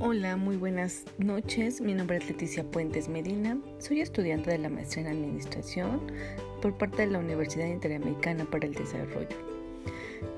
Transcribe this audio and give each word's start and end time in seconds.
Hola, 0.00 0.36
muy 0.36 0.56
buenas 0.56 1.02
noches. 1.18 1.80
Mi 1.80 1.92
nombre 1.92 2.18
es 2.18 2.28
Leticia 2.28 2.62
Puentes 2.62 3.08
Medina. 3.08 3.58
Soy 3.80 4.00
estudiante 4.00 4.48
de 4.52 4.58
la 4.58 4.68
maestría 4.68 5.06
en 5.06 5.16
Administración 5.16 6.00
por 6.62 6.78
parte 6.78 7.02
de 7.02 7.08
la 7.08 7.18
Universidad 7.18 7.66
Interamericana 7.66 8.44
para 8.44 8.68
el 8.68 8.74
Desarrollo. 8.74 9.36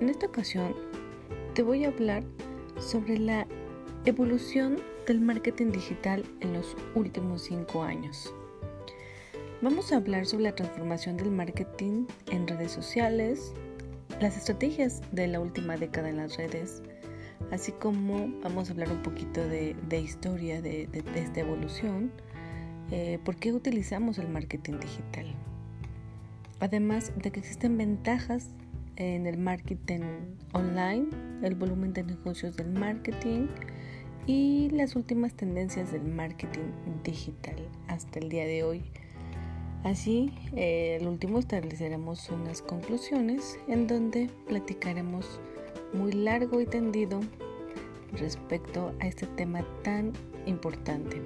En 0.01 0.09
esta 0.09 0.25
ocasión 0.25 0.75
te 1.52 1.62
voy 1.62 1.84
a 1.84 1.88
hablar 1.88 2.23
sobre 2.79 3.19
la 3.19 3.46
evolución 4.07 4.79
del 5.07 5.20
marketing 5.20 5.73
digital 5.73 6.24
en 6.41 6.55
los 6.55 6.74
últimos 6.95 7.42
cinco 7.42 7.83
años. 7.83 8.33
Vamos 9.61 9.92
a 9.92 9.97
hablar 9.97 10.24
sobre 10.24 10.45
la 10.45 10.55
transformación 10.55 11.19
del 11.19 11.33
marketing 11.33 12.06
en 12.30 12.48
redes 12.48 12.73
sociales, 12.73 13.52
las 14.23 14.38
estrategias 14.38 15.02
de 15.12 15.27
la 15.27 15.38
última 15.38 15.77
década 15.77 16.09
en 16.09 16.16
las 16.16 16.38
redes, 16.38 16.83
así 17.51 17.73
como 17.73 18.29
vamos 18.43 18.69
a 18.69 18.73
hablar 18.73 18.91
un 18.91 19.03
poquito 19.03 19.47
de, 19.47 19.77
historia 20.01 20.62
de, 20.62 20.89
esta 21.15 21.41
evolución, 21.41 22.13
eh, 22.91 23.19
por 23.25 23.37
qué 23.37 23.53
utilizamos 23.53 24.19
el 24.19 24.29
marketing 24.29 24.79
digital. 24.80 25.27
Además 26.61 27.13
de 27.16 27.30
que 27.30 27.41
existen 27.41 27.79
ventajas 27.79 28.49
en 28.97 29.27
el 29.27 29.39
marketing 29.39 30.01
online, 30.53 31.09
el 31.43 31.55
volumen 31.55 31.93
de 31.93 32.03
negocios 32.03 32.57
del 32.57 32.71
marketing 32.71 33.47
y 34.27 34.69
las 34.71 34.95
últimas 34.95 35.33
tendencias 35.35 35.91
del 35.91 36.05
marketing 36.05 36.71
digital 37.02 37.57
hasta 37.88 38.19
el 38.19 38.29
día 38.29 38.45
de 38.45 38.63
hoy. 38.63 38.85
Así, 39.83 40.35
eh, 40.55 40.99
el 41.01 41.07
último 41.07 41.38
estableceremos 41.38 42.29
unas 42.29 42.61
conclusiones 42.61 43.59
en 43.66 43.87
donde 43.87 44.29
platicaremos 44.47 45.41
muy 45.93 46.12
largo 46.12 46.61
y 46.61 46.67
tendido 46.67 47.21
respecto 48.13 48.93
a 49.01 49.07
este 49.07 49.27
tema 49.27 49.65
tan 49.83 50.13
importante. 50.47 51.21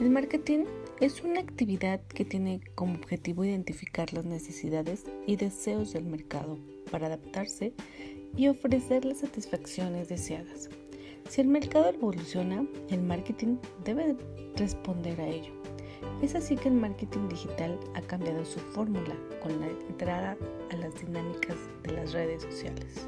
El 0.00 0.10
marketing 0.10 0.64
es 1.00 1.22
una 1.22 1.40
actividad 1.40 2.00
que 2.06 2.24
tiene 2.24 2.60
como 2.74 2.94
objetivo 2.94 3.44
identificar 3.44 4.12
las 4.12 4.24
necesidades 4.24 5.04
y 5.26 5.36
deseos 5.36 5.92
del 5.92 6.04
mercado 6.04 6.58
para 6.90 7.06
adaptarse 7.06 7.72
y 8.36 8.48
ofrecer 8.48 9.04
las 9.04 9.18
satisfacciones 9.18 10.08
deseadas. 10.08 10.70
Si 11.28 11.40
el 11.40 11.48
mercado 11.48 11.90
evoluciona, 11.90 12.66
el 12.88 13.02
marketing 13.02 13.56
debe 13.84 14.16
responder 14.56 15.20
a 15.20 15.28
ello. 15.28 15.52
Es 16.22 16.34
así 16.34 16.56
que 16.56 16.68
el 16.68 16.74
marketing 16.74 17.28
digital 17.28 17.78
ha 17.94 18.00
cambiado 18.02 18.44
su 18.44 18.58
fórmula 18.58 19.14
con 19.42 19.60
la 19.60 19.68
entrada 19.88 20.36
a 20.70 20.76
las 20.76 20.94
dinámicas 21.00 21.56
de 21.82 21.92
las 21.92 22.12
redes 22.12 22.42
sociales. 22.42 23.06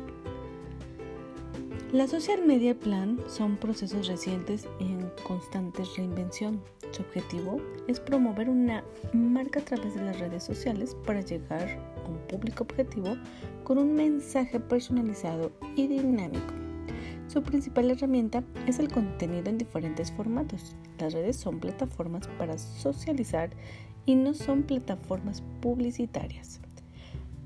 La 1.93 2.09
social 2.09 2.43
media 2.47 2.75
plan 2.75 3.21
son 3.27 3.59
procesos 3.59 4.07
recientes 4.07 4.67
en 4.81 5.11
constante 5.27 5.83
reinvención. 5.95 6.63
Su 6.91 7.03
objetivo 7.03 7.61
es 7.87 8.01
promover 8.01 8.49
una 8.49 8.83
marca 9.13 9.61
a 9.61 9.65
través 9.67 9.95
de 9.95 10.03
las 10.03 10.19
redes 10.19 10.43
sociales 10.43 10.97
para 11.05 11.21
llegar 11.21 11.69
a 12.03 12.09
un 12.09 12.17
público 12.29 12.65
objetivo 12.65 13.19
con 13.63 13.77
un 13.77 13.93
mensaje 13.93 14.59
personalizado 14.59 15.53
y 15.77 15.87
dinámico. 15.87 16.55
Su 17.29 17.43
principal 17.43 17.91
herramienta 17.91 18.43
es 18.67 18.79
el 18.79 18.91
contenido 18.91 19.51
en 19.51 19.59
diferentes 19.59 20.11
formatos. 20.13 20.75
Las 20.99 21.13
redes 21.13 21.37
son 21.37 21.61
plataformas 21.61 22.27
para 22.39 22.57
socializar 22.57 23.51
y 24.07 24.15
no 24.15 24.33
son 24.33 24.63
plataformas 24.63 25.43
publicitarias 25.61 26.63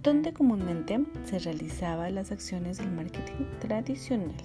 donde 0.06 0.32
comúnmente 0.32 1.04
se 1.24 1.40
realizaban 1.40 2.14
las 2.14 2.30
acciones 2.30 2.78
del 2.78 2.92
marketing 2.92 3.44
tradicional. 3.58 4.36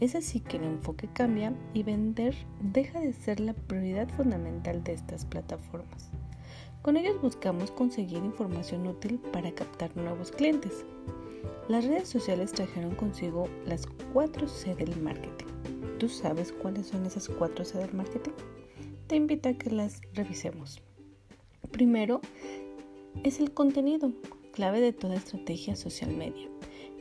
Es 0.00 0.14
así 0.14 0.40
que 0.40 0.56
el 0.56 0.64
enfoque 0.64 1.06
cambia 1.12 1.52
y 1.74 1.82
vender 1.82 2.34
deja 2.62 2.98
de 2.98 3.12
ser 3.12 3.40
la 3.40 3.52
prioridad 3.52 4.08
fundamental 4.08 4.82
de 4.82 4.94
estas 4.94 5.26
plataformas. 5.26 6.08
Con 6.80 6.96
ellos 6.96 7.20
buscamos 7.20 7.70
conseguir 7.70 8.24
información 8.24 8.86
útil 8.86 9.18
para 9.34 9.52
captar 9.52 9.94
nuevos 9.98 10.32
clientes. 10.32 10.86
Las 11.68 11.84
redes 11.84 12.08
sociales 12.08 12.52
trajeron 12.52 12.94
consigo 12.94 13.50
las 13.66 13.86
4C 14.14 14.76
del 14.76 14.98
marketing. 15.02 15.98
¿Tú 15.98 16.08
sabes 16.08 16.52
cuáles 16.52 16.86
son 16.86 17.04
esas 17.04 17.28
4C 17.28 17.74
del 17.74 17.92
marketing? 17.92 18.32
Te 19.08 19.16
invito 19.16 19.50
a 19.50 19.52
que 19.52 19.68
las 19.68 20.00
revisemos. 20.14 20.80
Primero 21.70 22.22
es 23.24 23.40
el 23.40 23.52
contenido, 23.52 24.10
clave 24.52 24.80
de 24.80 24.92
toda 24.92 25.16
estrategia 25.16 25.76
social 25.76 26.10
media. 26.10 26.48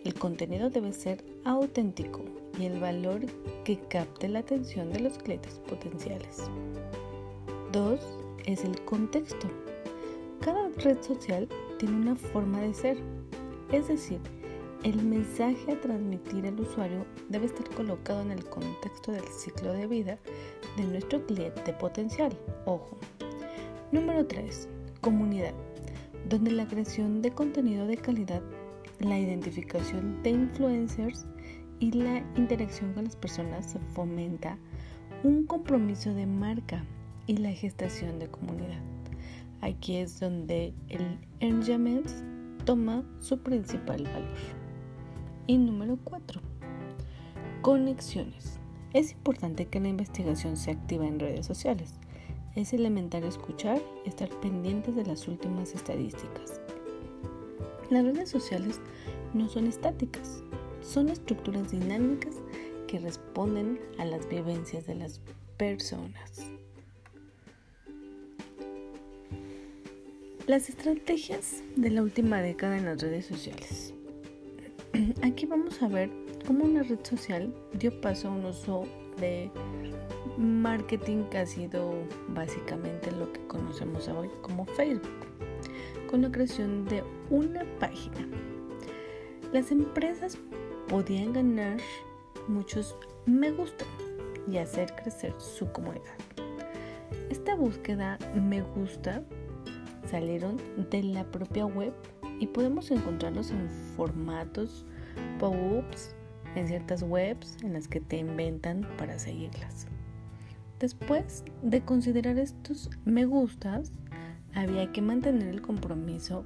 El 0.03 0.13
contenido 0.13 0.69
debe 0.69 0.93
ser 0.93 1.23
auténtico 1.43 2.23
y 2.57 2.65
el 2.65 2.79
valor 2.79 3.21
que 3.63 3.79
capte 3.89 4.29
la 4.29 4.39
atención 4.39 4.91
de 4.91 5.01
los 5.01 5.17
clientes 5.17 5.59
potenciales. 5.67 6.49
2. 7.71 7.99
Es 8.45 8.63
el 8.63 8.79
contexto. 8.85 9.47
Cada 10.41 10.69
red 10.77 11.01
social 11.01 11.47
tiene 11.77 11.95
una 11.95 12.15
forma 12.15 12.61
de 12.61 12.73
ser, 12.73 12.97
es 13.71 13.87
decir, 13.89 14.19
el 14.83 15.03
mensaje 15.03 15.73
a 15.73 15.81
transmitir 15.81 16.45
al 16.45 16.57
usuario 16.57 17.05
debe 17.27 17.47
estar 17.47 17.69
colocado 17.71 18.21
en 18.21 18.31
el 18.31 18.45
contexto 18.45 19.11
del 19.11 19.27
ciclo 19.27 19.73
de 19.73 19.87
vida 19.87 20.17
de 20.77 20.85
nuestro 20.85 21.25
cliente 21.25 21.73
potencial. 21.73 22.31
Ojo. 22.65 22.97
Número 23.91 24.25
3. 24.25 24.69
Comunidad 25.01 25.53
donde 26.27 26.51
la 26.51 26.67
creación 26.67 27.21
de 27.21 27.31
contenido 27.31 27.87
de 27.87 27.97
calidad, 27.97 28.41
la 28.99 29.17
identificación 29.17 30.21
de 30.23 30.31
influencers 30.31 31.25
y 31.79 31.91
la 31.91 32.23
interacción 32.35 32.93
con 32.93 33.05
las 33.05 33.15
personas 33.15 33.71
se 33.71 33.79
fomenta 33.93 34.57
un 35.23 35.45
compromiso 35.45 36.13
de 36.13 36.25
marca 36.25 36.83
y 37.27 37.37
la 37.37 37.51
gestación 37.51 38.19
de 38.19 38.27
comunidad. 38.27 38.81
Aquí 39.61 39.97
es 39.97 40.19
donde 40.19 40.73
el 40.87 41.19
engagement 41.39 42.09
toma 42.65 43.03
su 43.19 43.39
principal 43.39 44.03
valor. 44.03 44.37
Y 45.47 45.57
número 45.57 45.97
4. 46.03 46.41
Conexiones. 47.61 48.59
Es 48.93 49.11
importante 49.11 49.67
que 49.67 49.79
la 49.79 49.89
investigación 49.89 50.57
se 50.57 50.71
activa 50.71 51.05
en 51.05 51.19
redes 51.19 51.45
sociales 51.45 51.98
es 52.59 52.73
elemental 52.73 53.23
escuchar 53.23 53.81
y 54.05 54.09
estar 54.09 54.29
pendientes 54.41 54.95
de 54.95 55.05
las 55.05 55.27
últimas 55.27 55.73
estadísticas. 55.73 56.59
Las 57.89 58.03
redes 58.03 58.29
sociales 58.29 58.79
no 59.33 59.49
son 59.49 59.67
estáticas, 59.67 60.43
son 60.81 61.09
estructuras 61.09 61.71
dinámicas 61.71 62.35
que 62.87 62.99
responden 62.99 63.79
a 63.97 64.05
las 64.05 64.27
vivencias 64.27 64.85
de 64.85 64.95
las 64.95 65.21
personas. 65.57 66.51
Las 70.47 70.69
estrategias 70.69 71.63
de 71.75 71.91
la 71.91 72.01
última 72.01 72.41
década 72.41 72.77
en 72.77 72.85
las 72.85 73.01
redes 73.01 73.25
sociales. 73.27 73.93
Aquí 75.21 75.45
vamos 75.45 75.81
a 75.81 75.87
ver 75.87 76.09
cómo 76.45 76.65
una 76.65 76.83
red 76.83 76.99
social 77.03 77.53
dio 77.73 78.01
paso 78.01 78.27
a 78.27 78.31
un 78.31 78.45
uso 78.45 78.85
de 79.19 79.51
marketing 80.39 81.25
que 81.25 81.39
ha 81.39 81.45
sido 81.45 81.93
básicamente 82.29 83.11
lo 83.11 83.31
que 83.31 83.45
conocemos 83.47 84.07
hoy 84.07 84.29
como 84.41 84.65
Facebook, 84.65 85.27
con 86.09 86.21
la 86.21 86.31
creación 86.31 86.85
de 86.85 87.03
una 87.29 87.65
página. 87.79 88.27
Las 89.51 89.71
empresas 89.71 90.37
podían 90.87 91.33
ganar 91.33 91.77
muchos 92.47 92.95
me 93.25 93.51
gusta 93.51 93.85
y 94.49 94.57
hacer 94.57 94.95
crecer 94.95 95.33
su 95.37 95.71
comunidad. 95.71 96.15
Esta 97.29 97.55
búsqueda 97.55 98.17
me 98.35 98.61
gusta 98.61 99.23
salieron 100.09 100.57
de 100.89 101.03
la 101.03 101.23
propia 101.25 101.65
web 101.65 101.93
y 102.39 102.47
podemos 102.47 102.89
encontrarlos 102.91 103.51
en 103.51 103.69
formatos 103.95 104.85
pop-ups 105.37 106.15
en 106.55 106.67
ciertas 106.67 107.03
webs 107.03 107.57
en 107.63 107.73
las 107.73 107.87
que 107.87 107.99
te 107.99 108.17
inventan 108.17 108.87
para 108.97 109.19
seguirlas. 109.19 109.87
Después 110.79 111.43
de 111.61 111.81
considerar 111.81 112.39
estos 112.39 112.89
me 113.03 113.25
gustas, 113.25 113.91
había 114.53 114.89
que 114.93 115.01
mantener 115.01 115.49
el 115.49 115.61
compromiso 115.61 116.45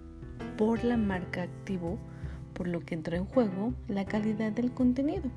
por 0.57 0.83
la 0.83 0.97
marca 0.97 1.43
activo, 1.43 1.99
por 2.53 2.67
lo 2.67 2.79
que 2.79 2.95
entró 2.95 3.15
en 3.15 3.25
juego 3.25 3.75
la 3.87 4.05
calidad 4.05 4.51
del 4.51 4.71
contenido 4.71 5.29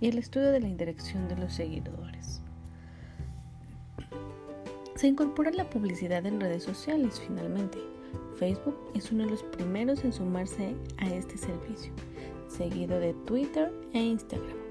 y 0.00 0.08
el 0.08 0.18
estudio 0.18 0.50
de 0.50 0.60
la 0.60 0.68
interacción 0.68 1.28
de 1.28 1.36
los 1.36 1.54
seguidores. 1.54 2.42
Se 4.96 5.06
incorpora 5.06 5.50
la 5.50 5.70
publicidad 5.70 6.26
en 6.26 6.40
redes 6.40 6.62
sociales 6.62 7.22
finalmente. 7.26 7.78
Facebook 8.36 8.76
es 8.94 9.10
uno 9.12 9.24
de 9.24 9.30
los 9.30 9.42
primeros 9.44 10.04
en 10.04 10.12
sumarse 10.12 10.74
a 10.98 11.08
este 11.08 11.38
servicio, 11.38 11.92
seguido 12.48 13.00
de 13.00 13.14
Twitter 13.14 13.72
e 13.94 14.02
Instagram 14.02 14.61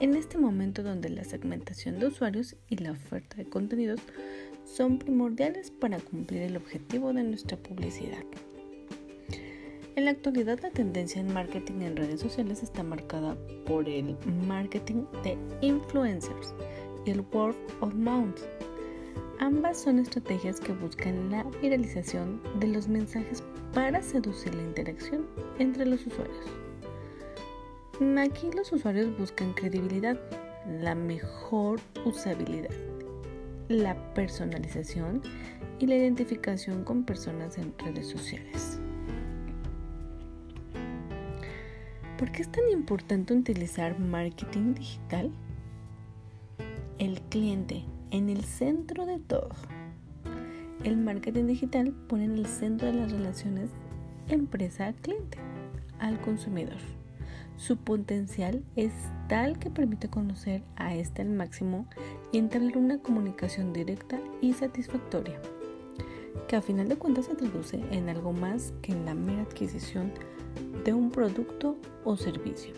en 0.00 0.16
este 0.16 0.38
momento 0.38 0.82
donde 0.82 1.10
la 1.10 1.24
segmentación 1.24 1.98
de 1.98 2.06
usuarios 2.06 2.56
y 2.68 2.76
la 2.76 2.92
oferta 2.92 3.36
de 3.36 3.44
contenidos 3.44 4.00
son 4.64 4.98
primordiales 4.98 5.70
para 5.70 5.98
cumplir 5.98 6.42
el 6.42 6.56
objetivo 6.56 7.12
de 7.12 7.22
nuestra 7.22 7.58
publicidad. 7.58 8.24
En 9.96 10.06
la 10.06 10.12
actualidad 10.12 10.58
la 10.62 10.70
tendencia 10.70 11.20
en 11.20 11.32
marketing 11.32 11.82
en 11.82 11.96
redes 11.96 12.20
sociales 12.20 12.62
está 12.62 12.82
marcada 12.82 13.36
por 13.66 13.88
el 13.88 14.16
marketing 14.48 15.04
de 15.22 15.36
influencers 15.60 16.54
y 17.04 17.10
el 17.10 17.20
word 17.32 17.56
of 17.80 17.92
mouth. 17.94 18.40
Ambas 19.38 19.82
son 19.82 19.98
estrategias 19.98 20.60
que 20.60 20.72
buscan 20.72 21.30
la 21.30 21.44
viralización 21.60 22.40
de 22.60 22.68
los 22.68 22.88
mensajes 22.88 23.42
para 23.74 24.00
seducir 24.02 24.54
la 24.54 24.62
interacción 24.62 25.26
entre 25.58 25.84
los 25.84 26.06
usuarios. 26.06 26.59
Aquí 28.00 28.50
los 28.56 28.72
usuarios 28.72 29.14
buscan 29.18 29.52
credibilidad, 29.52 30.18
la 30.66 30.94
mejor 30.94 31.80
usabilidad, 32.06 32.70
la 33.68 33.94
personalización 34.14 35.20
y 35.78 35.86
la 35.86 35.96
identificación 35.96 36.82
con 36.82 37.04
personas 37.04 37.58
en 37.58 37.74
redes 37.78 38.08
sociales. 38.08 38.80
¿Por 42.16 42.32
qué 42.32 42.40
es 42.40 42.50
tan 42.50 42.68
importante 42.70 43.34
utilizar 43.34 43.98
marketing 43.98 44.72
digital? 44.72 45.30
El 46.98 47.20
cliente 47.22 47.84
en 48.10 48.30
el 48.30 48.44
centro 48.44 49.04
de 49.04 49.18
todo. 49.18 49.50
El 50.84 50.96
marketing 50.96 51.48
digital 51.48 51.92
pone 52.08 52.24
en 52.24 52.38
el 52.38 52.46
centro 52.46 52.88
de 52.88 52.94
las 52.94 53.12
relaciones 53.12 53.68
empresa-cliente 54.28 55.36
al 55.98 56.18
consumidor. 56.22 56.78
Su 57.60 57.76
potencial 57.76 58.64
es 58.74 58.90
tal 59.28 59.58
que 59.58 59.68
permite 59.68 60.08
conocer 60.08 60.62
a 60.76 60.94
este 60.96 61.20
al 61.20 61.28
máximo 61.28 61.86
y 62.32 62.38
entablar 62.38 62.78
una 62.78 63.02
comunicación 63.02 63.74
directa 63.74 64.18
y 64.40 64.54
satisfactoria, 64.54 65.38
que 66.48 66.56
a 66.56 66.62
final 66.62 66.88
de 66.88 66.96
cuentas 66.96 67.26
se 67.26 67.34
traduce 67.34 67.76
en 67.90 68.08
algo 68.08 68.32
más 68.32 68.72
que 68.80 68.92
en 68.92 69.04
la 69.04 69.12
mera 69.12 69.42
adquisición 69.42 70.10
de 70.86 70.94
un 70.94 71.10
producto 71.10 71.76
o 72.02 72.16
servicio. 72.16 72.72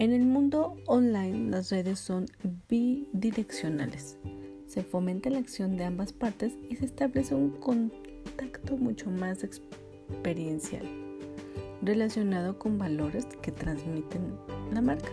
En 0.00 0.12
el 0.12 0.26
mundo 0.26 0.74
online 0.86 1.48
las 1.48 1.70
redes 1.70 2.00
son 2.00 2.26
bidireccionales. 2.68 4.18
Se 4.66 4.82
fomenta 4.82 5.30
la 5.30 5.38
acción 5.38 5.76
de 5.76 5.84
ambas 5.84 6.12
partes 6.12 6.52
y 6.68 6.74
se 6.74 6.84
establece 6.84 7.36
un 7.36 7.50
contacto 7.50 8.76
mucho 8.76 9.08
más 9.08 9.44
experiencial 9.44 11.07
relacionado 11.82 12.58
con 12.58 12.78
valores 12.78 13.26
que 13.42 13.52
transmiten 13.52 14.36
la 14.72 14.80
marca. 14.80 15.10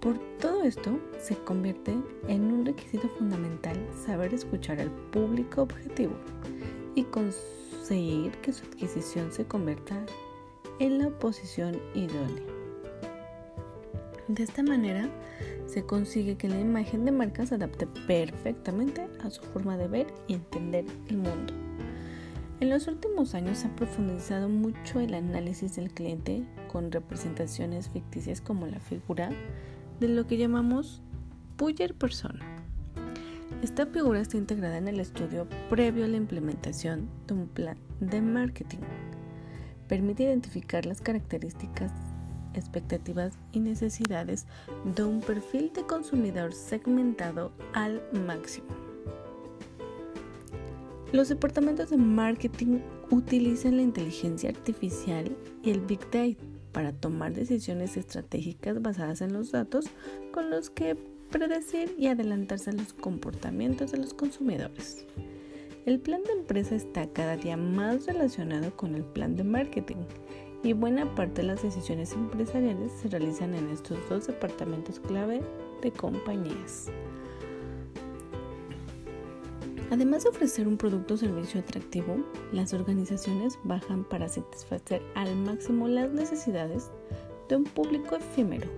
Por 0.00 0.18
todo 0.38 0.64
esto, 0.64 0.98
se 1.18 1.34
convierte 1.36 1.94
en 2.28 2.52
un 2.52 2.66
requisito 2.66 3.08
fundamental 3.08 3.76
saber 4.04 4.34
escuchar 4.34 4.80
al 4.80 4.90
público 4.90 5.62
objetivo 5.62 6.12
y 6.94 7.04
conseguir 7.04 8.32
que 8.42 8.52
su 8.52 8.64
adquisición 8.66 9.32
se 9.32 9.46
convierta 9.46 10.04
en 10.78 10.98
la 10.98 11.08
posición 11.08 11.80
idónea. 11.94 12.42
De 14.28 14.42
esta 14.42 14.62
manera, 14.62 15.08
se 15.66 15.84
consigue 15.84 16.36
que 16.36 16.48
la 16.48 16.60
imagen 16.60 17.04
de 17.04 17.12
marca 17.12 17.46
se 17.46 17.54
adapte 17.54 17.86
perfectamente 18.06 19.06
a 19.22 19.30
su 19.30 19.42
forma 19.42 19.76
de 19.76 19.88
ver 19.88 20.06
y 20.28 20.34
entender 20.34 20.84
el 21.08 21.16
mundo. 21.16 21.63
En 22.60 22.70
los 22.70 22.86
últimos 22.86 23.34
años 23.34 23.58
se 23.58 23.66
ha 23.66 23.76
profundizado 23.76 24.48
mucho 24.48 25.00
el 25.00 25.14
análisis 25.14 25.76
del 25.76 25.92
cliente 25.92 26.44
con 26.72 26.92
representaciones 26.92 27.88
ficticias 27.88 28.40
como 28.40 28.66
la 28.66 28.80
figura 28.80 29.30
de 30.00 30.08
lo 30.08 30.26
que 30.26 30.36
llamamos 30.36 31.02
Puyer 31.56 31.94
Persona. 31.94 32.44
Esta 33.62 33.86
figura 33.86 34.20
está 34.20 34.36
integrada 34.36 34.78
en 34.78 34.88
el 34.88 35.00
estudio 35.00 35.48
previo 35.70 36.04
a 36.04 36.08
la 36.08 36.16
implementación 36.16 37.08
de 37.26 37.34
un 37.34 37.48
plan 37.48 37.78
de 38.00 38.20
marketing 38.20 38.80
permite 39.88 40.24
identificar 40.24 40.86
las 40.86 41.00
características, 41.00 41.92
expectativas 42.54 43.38
y 43.52 43.60
necesidades 43.60 44.46
de 44.94 45.04
un 45.04 45.20
perfil 45.20 45.72
de 45.74 45.84
consumidor 45.84 46.52
segmentado 46.52 47.52
al 47.74 48.02
máximo. 48.26 48.93
Los 51.14 51.28
departamentos 51.28 51.90
de 51.90 51.96
marketing 51.96 52.80
utilizan 53.08 53.76
la 53.76 53.82
inteligencia 53.82 54.50
artificial 54.50 55.30
y 55.62 55.70
el 55.70 55.80
Big 55.80 56.00
Data 56.10 56.42
para 56.72 56.90
tomar 56.90 57.32
decisiones 57.32 57.96
estratégicas 57.96 58.82
basadas 58.82 59.20
en 59.20 59.32
los 59.32 59.52
datos 59.52 59.84
con 60.32 60.50
los 60.50 60.70
que 60.70 60.96
predecir 61.30 61.94
y 61.96 62.08
adelantarse 62.08 62.70
a 62.70 62.72
los 62.72 62.92
comportamientos 62.94 63.92
de 63.92 63.98
los 63.98 64.12
consumidores. 64.12 65.06
El 65.86 66.00
plan 66.00 66.24
de 66.24 66.32
empresa 66.32 66.74
está 66.74 67.06
cada 67.06 67.36
día 67.36 67.56
más 67.56 68.06
relacionado 68.06 68.76
con 68.76 68.96
el 68.96 69.04
plan 69.04 69.36
de 69.36 69.44
marketing 69.44 70.02
y 70.64 70.72
buena 70.72 71.14
parte 71.14 71.42
de 71.42 71.46
las 71.46 71.62
decisiones 71.62 72.12
empresariales 72.14 72.90
se 72.90 73.06
realizan 73.06 73.54
en 73.54 73.70
estos 73.70 74.00
dos 74.08 74.26
departamentos 74.26 74.98
clave 74.98 75.42
de 75.80 75.92
compañías. 75.92 76.90
Además 79.90 80.24
de 80.24 80.30
ofrecer 80.30 80.66
un 80.66 80.76
producto 80.76 81.14
o 81.14 81.16
servicio 81.16 81.60
atractivo, 81.60 82.16
las 82.52 82.72
organizaciones 82.72 83.58
bajan 83.64 84.04
para 84.04 84.28
satisfacer 84.28 85.02
al 85.14 85.36
máximo 85.36 85.88
las 85.88 86.10
necesidades 86.10 86.90
de 87.48 87.56
un 87.56 87.64
público 87.64 88.16
efímero, 88.16 88.68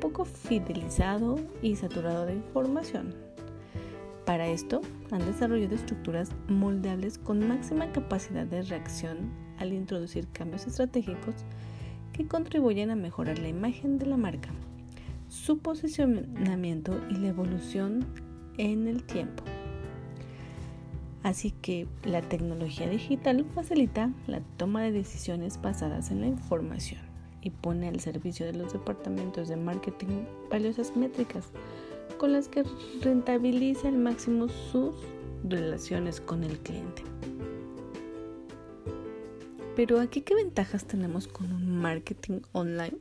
poco 0.00 0.24
fidelizado 0.24 1.38
y 1.62 1.76
saturado 1.76 2.26
de 2.26 2.34
información. 2.34 3.14
Para 4.24 4.46
esto, 4.46 4.80
han 5.10 5.26
desarrollado 5.26 5.74
estructuras 5.74 6.30
moldeables 6.48 7.18
con 7.18 7.46
máxima 7.46 7.90
capacidad 7.92 8.46
de 8.46 8.62
reacción 8.62 9.32
al 9.58 9.72
introducir 9.72 10.28
cambios 10.32 10.66
estratégicos 10.66 11.34
que 12.12 12.26
contribuyen 12.26 12.90
a 12.90 12.96
mejorar 12.96 13.38
la 13.40 13.48
imagen 13.48 13.98
de 13.98 14.06
la 14.06 14.16
marca, 14.16 14.50
su 15.28 15.58
posicionamiento 15.58 17.00
y 17.10 17.16
la 17.16 17.28
evolución 17.28 18.06
en 18.58 18.86
el 18.86 19.02
tiempo. 19.02 19.42
Así 21.22 21.52
que 21.52 21.86
la 22.04 22.20
tecnología 22.20 22.88
digital 22.88 23.46
facilita 23.54 24.10
la 24.26 24.40
toma 24.56 24.82
de 24.82 24.92
decisiones 24.92 25.60
basadas 25.60 26.10
en 26.10 26.20
la 26.20 26.26
información 26.26 27.00
y 27.42 27.50
pone 27.50 27.88
al 27.88 28.00
servicio 28.00 28.46
de 28.46 28.54
los 28.54 28.72
departamentos 28.72 29.48
de 29.48 29.56
marketing 29.56 30.24
valiosas 30.50 30.96
métricas 30.96 31.46
con 32.18 32.32
las 32.32 32.48
que 32.48 32.64
rentabiliza 33.00 33.88
al 33.88 33.98
máximo 33.98 34.48
sus 34.48 34.94
relaciones 35.44 36.20
con 36.20 36.44
el 36.44 36.58
cliente. 36.58 37.02
Pero 39.74 40.00
aquí 40.00 40.20
qué 40.20 40.34
ventajas 40.34 40.84
tenemos 40.84 41.26
con 41.28 41.52
un 41.52 41.78
marketing 41.78 42.40
online? 42.52 42.98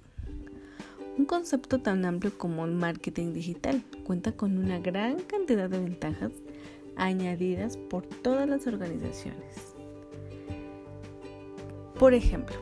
Un 1.18 1.26
concepto 1.26 1.80
tan 1.80 2.06
amplio 2.06 2.38
como 2.38 2.66
el 2.66 2.72
marketing 2.72 3.34
digital 3.34 3.84
cuenta 4.06 4.32
con 4.32 4.58
una 4.58 4.80
gran 4.80 5.20
cantidad 5.20 5.70
de 5.70 5.80
ventajas 5.80 6.32
añadidas 6.96 7.78
por 7.78 8.06
todas 8.06 8.48
las 8.48 8.68
organizaciones. 8.68 9.76
Por 11.98 12.14
ejemplo, 12.14 12.56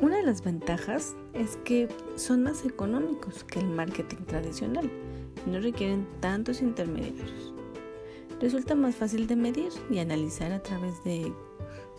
una 0.00 0.16
de 0.16 0.22
las 0.22 0.42
ventajas 0.42 1.14
es 1.34 1.56
que 1.64 1.88
son 2.16 2.44
más 2.44 2.64
económicos 2.64 3.44
que 3.44 3.58
el 3.58 3.66
marketing 3.66 4.24
tradicional 4.26 4.90
no 5.46 5.60
requieren 5.60 6.06
tantos 6.20 6.62
intermediarios. 6.62 7.52
Resulta 8.40 8.74
más 8.74 8.94
fácil 8.94 9.26
de 9.26 9.36
medir 9.36 9.72
y 9.90 9.98
analizar 9.98 10.52
a 10.52 10.62
través 10.62 11.02
de 11.04 11.32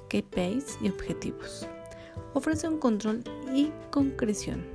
KPIs 0.07 0.79
y 0.81 0.89
objetivos. 0.89 1.67
Ofrece 2.33 2.67
un 2.67 2.77
control 2.77 3.23
y 3.53 3.71
concreción. 3.91 4.65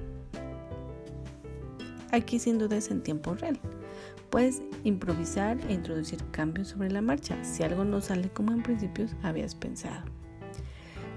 Aquí 2.13 2.39
sin 2.39 2.59
duda 2.59 2.77
es 2.77 2.91
en 2.91 3.03
tiempo 3.03 3.35
real. 3.35 3.59
Puedes 4.35 4.63
improvisar 4.83 5.61
e 5.69 5.75
introducir 5.75 6.19
cambios 6.33 6.67
sobre 6.67 6.91
la 6.91 7.01
marcha 7.01 7.37
si 7.45 7.63
algo 7.63 7.85
no 7.85 8.01
sale 8.01 8.31
como 8.31 8.51
en 8.51 8.65
principio 8.65 9.07
habías 9.23 9.55
pensado. 9.55 10.03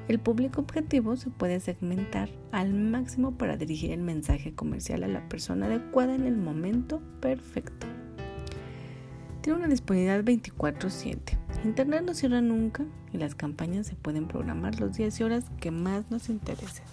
El 0.08 0.20
público 0.20 0.62
objetivo 0.62 1.16
se 1.16 1.32
puede 1.32 1.60
segmentar 1.60 2.30
al 2.52 2.76
máximo 2.76 3.36
para 3.36 3.58
dirigir 3.58 3.90
el 3.90 4.02
mensaje 4.02 4.54
comercial 4.54 5.04
a 5.04 5.08
la 5.08 5.28
persona 5.30 5.66
adecuada 5.66 6.14
en 6.14 6.28
el 6.28 6.38
momento 6.38 7.02
perfecto. 7.20 7.88
Tiene 9.42 9.58
una 9.58 9.68
disponibilidad 9.68 10.24
24/7. 10.24 11.40
Internet 11.64 12.04
no 12.06 12.14
cierra 12.14 12.42
nunca 12.42 12.86
y 13.12 13.18
las 13.18 13.34
campañas 13.34 13.88
se 13.88 13.96
pueden 13.96 14.28
programar 14.28 14.80
los 14.80 14.96
días 14.96 15.20
y 15.20 15.24
horas 15.24 15.46
que 15.60 15.72
más 15.72 16.12
nos 16.12 16.30
interesen. 16.30 16.86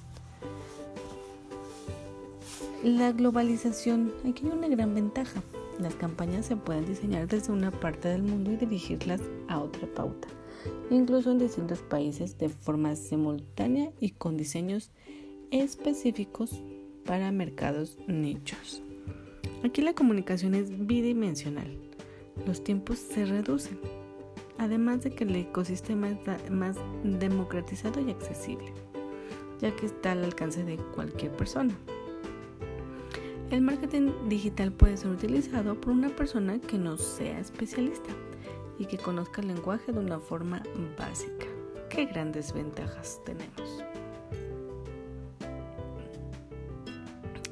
La 2.82 3.12
globalización, 3.12 4.10
aquí 4.26 4.46
hay 4.46 4.52
una 4.56 4.68
gran 4.68 4.94
ventaja. 4.94 5.42
Las 5.80 5.94
campañas 5.94 6.46
se 6.46 6.56
pueden 6.56 6.86
diseñar 6.86 7.26
desde 7.26 7.52
una 7.52 7.70
parte 7.70 8.08
del 8.08 8.22
mundo 8.22 8.52
y 8.52 8.56
dirigirlas 8.56 9.20
a 9.48 9.58
otra 9.60 9.86
pauta 9.94 10.28
incluso 10.90 11.30
en 11.30 11.38
distintos 11.38 11.80
países 11.80 12.38
de 12.38 12.48
forma 12.48 12.96
simultánea 12.96 13.90
y 14.00 14.10
con 14.10 14.36
diseños 14.36 14.90
específicos 15.50 16.62
para 17.04 17.32
mercados 17.32 17.98
nichos. 18.06 18.82
Aquí 19.62 19.82
la 19.82 19.94
comunicación 19.94 20.54
es 20.54 20.70
bidimensional. 20.86 21.78
Los 22.46 22.64
tiempos 22.64 22.98
se 22.98 23.24
reducen, 23.24 23.78
además 24.58 25.02
de 25.02 25.10
que 25.10 25.24
el 25.24 25.36
ecosistema 25.36 26.10
es 26.10 26.50
más 26.50 26.76
democratizado 27.02 28.00
y 28.00 28.10
accesible. 28.10 28.72
ya 29.60 29.74
que 29.76 29.86
está 29.86 30.12
al 30.12 30.24
alcance 30.24 30.64
de 30.64 30.76
cualquier 30.76 31.30
persona. 31.30 31.74
El 33.50 33.60
marketing 33.60 34.10
digital 34.28 34.72
puede 34.72 34.96
ser 34.96 35.10
utilizado 35.10 35.80
por 35.80 35.92
una 35.92 36.08
persona 36.08 36.58
que 36.58 36.78
no 36.78 36.96
sea 36.96 37.38
especialista 37.38 38.10
y 38.78 38.86
que 38.86 38.98
conozca 38.98 39.40
el 39.40 39.48
lenguaje 39.48 39.92
de 39.92 39.98
una 39.98 40.18
forma 40.18 40.62
básica. 40.98 41.46
¿Qué 41.90 42.06
grandes 42.06 42.52
ventajas 42.52 43.20
tenemos? 43.24 43.84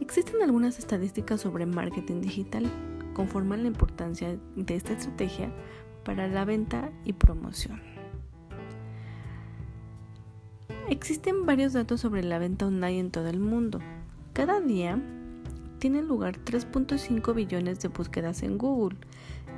Existen 0.01 0.43
algunas 0.43 0.79
estadísticas 0.79 1.41
sobre 1.41 1.67
marketing 1.67 2.21
digital 2.21 2.71
conforman 3.13 3.63
la 3.63 3.69
importancia 3.69 4.39
de 4.57 4.75
esta 4.75 4.93
estrategia 4.93 5.51
para 6.05 6.29
la 6.29 6.45
venta 6.45 6.91
y 7.05 7.13
promoción. 7.13 7.81
Existen 10.89 11.47
varios 11.47 11.73
datos 11.73 12.01
sobre 12.01 12.23
la 12.23 12.39
venta 12.39 12.67
online 12.67 12.99
en 12.99 13.11
todo 13.11 13.29
el 13.29 13.39
mundo. 13.39 13.79
Cada 14.33 14.61
día 14.61 14.99
tienen 15.83 16.07
lugar 16.07 16.39
3.5 16.45 17.35
billones 17.35 17.81
de 17.81 17.89
búsquedas 17.89 18.45
en 18.45 18.57
Google. 18.57 18.97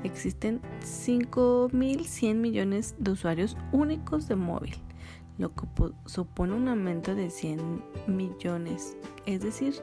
Existen 0.04 0.62
5.100 0.80 2.34
millones 2.36 2.94
de 2.98 3.10
usuarios 3.10 3.58
únicos 3.72 4.26
de 4.26 4.34
móvil, 4.34 4.74
lo 5.36 5.54
que 5.54 5.66
supone 6.06 6.54
un 6.54 6.68
aumento 6.68 7.14
de 7.14 7.28
100 7.28 7.84
millones, 8.06 8.96
es 9.26 9.42
decir, 9.42 9.74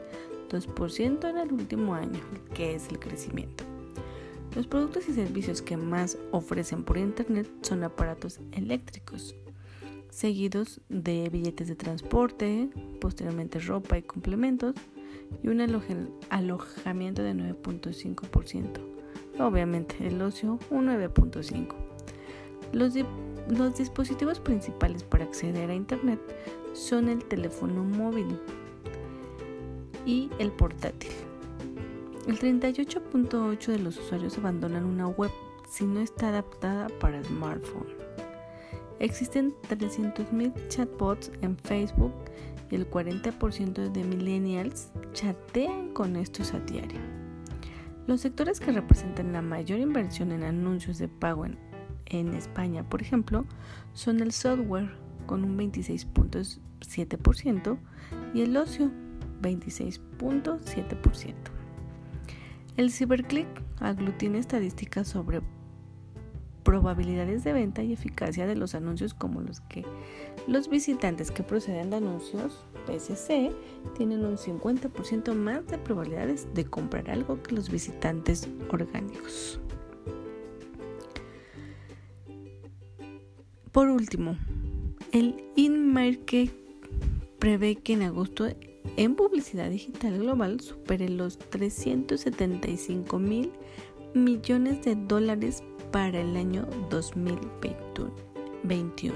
2% 0.49 1.29
en 1.29 1.37
el 1.37 1.53
último 1.53 1.93
año, 1.93 2.19
que 2.55 2.73
es 2.73 2.87
el 2.87 2.97
crecimiento. 2.97 3.63
Los 4.55 4.65
productos 4.65 5.07
y 5.09 5.13
servicios 5.13 5.61
que 5.61 5.77
más 5.77 6.17
ofrecen 6.31 6.83
por 6.83 6.97
Internet 6.97 7.47
son 7.61 7.83
aparatos 7.83 8.39
eléctricos, 8.51 9.35
seguidos 10.09 10.81
de 10.89 11.29
billetes 11.29 11.67
de 11.67 11.75
transporte, 11.75 12.71
posteriormente 12.99 13.59
ropa 13.59 13.99
y 13.99 14.01
complementos, 14.01 14.73
y 15.43 15.47
un 15.47 15.61
alojamiento 15.61 17.23
de 17.23 17.33
9.5%. 17.33 18.79
Obviamente 19.39 20.07
el 20.07 20.21
ocio 20.21 20.59
un 20.69 20.87
9.5%. 20.87 21.73
Los, 22.73 22.93
los 23.49 23.77
dispositivos 23.77 24.39
principales 24.39 25.03
para 25.03 25.25
acceder 25.25 25.69
a 25.69 25.75
Internet 25.75 26.19
son 26.73 27.09
el 27.09 27.23
teléfono 27.25 27.83
móvil 27.83 28.39
y 30.05 30.29
el 30.39 30.51
portátil. 30.51 31.11
El 32.27 32.39
38.8% 32.39 33.67
de 33.67 33.79
los 33.79 33.97
usuarios 33.97 34.37
abandonan 34.37 34.85
una 34.85 35.07
web 35.07 35.31
si 35.67 35.85
no 35.85 36.01
está 36.01 36.29
adaptada 36.29 36.87
para 36.99 37.23
smartphone. 37.23 37.87
Existen 38.99 39.55
300.000 39.69 40.67
chatbots 40.67 41.31
en 41.41 41.57
Facebook 41.57 42.13
y 42.71 42.75
el 42.75 42.89
40% 42.89 43.91
de 43.91 44.03
millennials 44.03 44.89
chatean 45.13 45.93
con 45.93 46.15
estos 46.15 46.55
a 46.55 46.59
diario. 46.61 46.99
Los 48.07 48.21
sectores 48.21 48.59
que 48.59 48.71
representan 48.71 49.33
la 49.33 49.43
mayor 49.43 49.79
inversión 49.79 50.31
en 50.31 50.43
anuncios 50.43 50.97
de 50.97 51.07
pago 51.07 51.45
en, 51.45 51.59
en 52.07 52.33
España, 52.33 52.89
por 52.89 52.99
ejemplo, 53.01 53.45
son 53.93 54.21
el 54.21 54.31
software 54.31 54.89
con 55.27 55.43
un 55.43 55.55
26.7% 55.57 57.77
y 58.33 58.41
el 58.41 58.57
ocio 58.57 58.89
26.7%. 59.41 61.35
El 62.77 62.89
CyberClick 62.91 63.47
aglutina 63.79 64.39
estadísticas 64.39 65.09
sobre 65.09 65.41
probabilidades 66.63 67.43
de 67.43 67.53
venta 67.53 67.83
y 67.83 67.93
eficacia 67.93 68.45
de 68.45 68.55
los 68.55 68.75
anuncios 68.75 69.13
como 69.13 69.41
los 69.41 69.61
que 69.61 69.85
los 70.47 70.69
visitantes 70.69 71.31
que 71.31 71.43
proceden 71.43 71.89
de 71.89 71.97
anuncios 71.97 72.65
PSC 72.87 73.51
tienen 73.97 74.25
un 74.25 74.37
50% 74.37 75.33
más 75.33 75.67
de 75.67 75.77
probabilidades 75.77 76.47
de 76.53 76.65
comprar 76.65 77.09
algo 77.09 77.41
que 77.41 77.55
los 77.55 77.69
visitantes 77.69 78.47
orgánicos. 78.69 79.59
Por 83.71 83.87
último, 83.87 84.35
el 85.13 85.43
InMarket 85.55 86.53
prevé 87.39 87.75
que 87.75 87.93
en 87.93 88.01
agosto 88.03 88.47
en 88.97 89.15
publicidad 89.15 89.69
digital 89.69 90.19
global 90.19 90.59
supere 90.59 91.07
los 91.07 91.37
375 91.37 93.17
mil 93.19 93.51
millones 94.13 94.83
de 94.83 94.95
dólares 94.95 95.63
para 95.91 96.19
el 96.19 96.35
año 96.37 96.65
2021. 96.89 99.15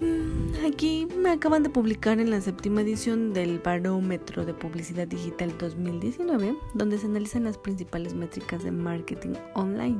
Mm, 0.00 0.66
aquí 0.66 1.06
me 1.16 1.30
acaban 1.30 1.62
de 1.62 1.70
publicar 1.70 2.18
en 2.20 2.30
la 2.30 2.40
séptima 2.40 2.80
edición 2.80 3.32
del 3.32 3.58
Barómetro 3.58 4.46
de 4.46 4.54
Publicidad 4.54 5.08
Digital 5.08 5.52
2019, 5.58 6.56
donde 6.74 6.98
se 6.98 7.06
analizan 7.06 7.44
las 7.44 7.58
principales 7.58 8.14
métricas 8.14 8.64
de 8.64 8.70
marketing 8.70 9.34
online, 9.54 9.98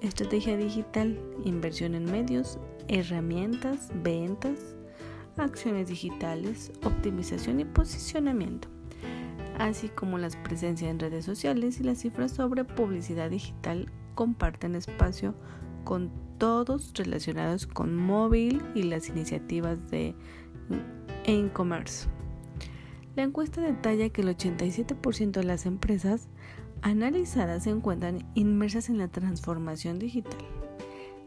estrategia 0.00 0.56
digital, 0.56 1.18
inversión 1.44 1.94
en 1.94 2.04
medios, 2.04 2.58
herramientas, 2.88 3.90
ventas, 4.02 4.76
acciones 5.36 5.88
digitales, 5.88 6.72
optimización 6.84 7.60
y 7.60 7.64
posicionamiento, 7.64 8.68
así 9.58 9.88
como 9.88 10.18
las 10.18 10.36
presencias 10.36 10.90
en 10.90 10.98
redes 10.98 11.24
sociales 11.24 11.80
y 11.80 11.84
las 11.84 11.98
cifras 11.98 12.32
sobre 12.32 12.64
publicidad 12.64 13.30
digital 13.30 13.90
comparten 14.14 14.74
espacio 14.74 15.34
con 15.84 16.10
todos 16.38 16.92
relacionados 16.94 17.66
con 17.66 17.94
móvil 17.96 18.62
y 18.74 18.82
las 18.82 19.08
iniciativas 19.08 19.90
de 19.90 20.14
e-commerce. 21.24 22.08
La 23.14 23.22
encuesta 23.22 23.60
detalla 23.60 24.10
que 24.10 24.20
el 24.20 24.36
87% 24.36 25.30
de 25.30 25.44
las 25.44 25.64
empresas 25.64 26.28
analizadas 26.82 27.64
se 27.64 27.70
encuentran 27.70 28.30
inmersas 28.34 28.90
en 28.90 28.98
la 28.98 29.08
transformación 29.08 29.98
digital 29.98 30.44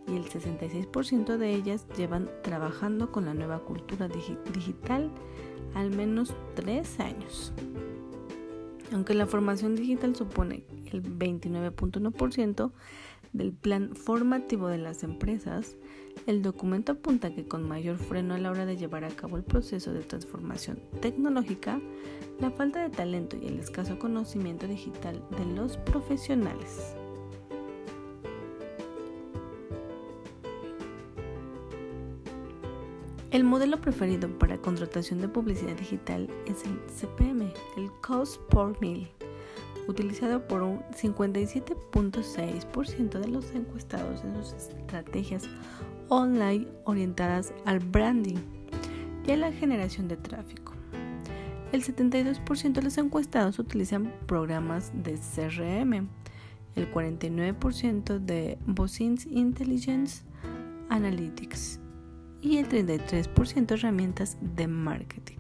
y 0.07 0.15
el 0.15 0.25
66% 0.25 1.37
de 1.37 1.53
ellas 1.53 1.87
llevan 1.97 2.29
trabajando 2.43 3.11
con 3.11 3.25
la 3.25 3.33
nueva 3.33 3.59
cultura 3.59 4.07
digital 4.07 5.11
al 5.73 5.91
menos 5.91 6.35
tres 6.55 6.99
años. 6.99 7.53
Aunque 8.91 9.13
la 9.13 9.27
formación 9.27 9.75
digital 9.75 10.15
supone 10.15 10.63
el 10.91 11.03
29.1% 11.03 12.71
del 13.33 13.53
plan 13.53 13.95
formativo 13.95 14.67
de 14.67 14.79
las 14.79 15.03
empresas, 15.03 15.75
el 16.25 16.41
documento 16.41 16.93
apunta 16.93 17.33
que 17.33 17.47
con 17.47 17.67
mayor 17.67 17.97
freno 17.97 18.33
a 18.33 18.39
la 18.39 18.51
hora 18.51 18.65
de 18.65 18.77
llevar 18.77 19.03
a 19.03 19.09
cabo 19.09 19.37
el 19.37 19.43
proceso 19.43 19.93
de 19.93 20.01
transformación 20.01 20.79
tecnológica, 21.01 21.79
la 22.39 22.51
falta 22.51 22.81
de 22.81 22.89
talento 22.89 23.37
y 23.37 23.47
el 23.47 23.59
escaso 23.59 23.99
conocimiento 23.99 24.67
digital 24.67 25.21
de 25.37 25.45
los 25.45 25.77
profesionales. 25.77 26.95
El 33.31 33.43
modelo 33.43 33.79
preferido 33.79 34.27
para 34.39 34.57
contratación 34.57 35.21
de 35.21 35.27
publicidad 35.27 35.75
digital 35.75 36.27
es 36.47 36.65
el 36.65 36.79
CPM, 36.87 37.53
el 37.77 37.91
Cost 38.01 38.41
per 38.49 38.75
Mil, 38.81 39.07
utilizado 39.87 40.47
por 40.47 40.63
un 40.63 40.79
57.6% 40.99 43.19
de 43.19 43.27
los 43.27 43.51
encuestados 43.51 44.23
en 44.23 44.35
sus 44.35 44.53
estrategias 44.53 45.47
online 46.07 46.65
orientadas 46.85 47.53
al 47.65 47.77
branding 47.77 48.39
y 49.27 49.31
a 49.31 49.37
la 49.37 49.51
generación 49.51 50.07
de 50.07 50.17
tráfico. 50.17 50.73
El 51.71 51.83
72% 51.83 52.73
de 52.73 52.81
los 52.81 52.97
encuestados 52.97 53.59
utilizan 53.59 54.11
programas 54.25 54.91
de 55.03 55.19
CRM, 55.19 56.09
el 56.75 56.91
49% 56.91 58.17
de 58.17 58.57
Bosins 58.65 59.27
Intelligence 59.27 60.23
Analytics 60.89 61.78
y 62.41 62.57
el 62.57 62.69
33% 62.69 63.71
herramientas 63.71 64.37
de 64.41 64.67
marketing. 64.67 65.37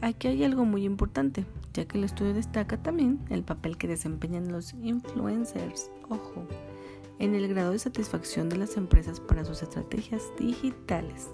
Aquí 0.00 0.28
hay 0.28 0.44
algo 0.44 0.64
muy 0.64 0.84
importante, 0.84 1.44
ya 1.74 1.84
que 1.86 1.98
el 1.98 2.04
estudio 2.04 2.32
destaca 2.32 2.76
también 2.76 3.18
el 3.30 3.42
papel 3.42 3.76
que 3.76 3.88
desempeñan 3.88 4.52
los 4.52 4.74
influencers, 4.74 5.90
ojo, 6.08 6.46
en 7.18 7.34
el 7.34 7.48
grado 7.48 7.72
de 7.72 7.78
satisfacción 7.78 8.48
de 8.48 8.56
las 8.56 8.76
empresas 8.76 9.20
para 9.20 9.44
sus 9.44 9.62
estrategias 9.62 10.22
digitales, 10.38 11.30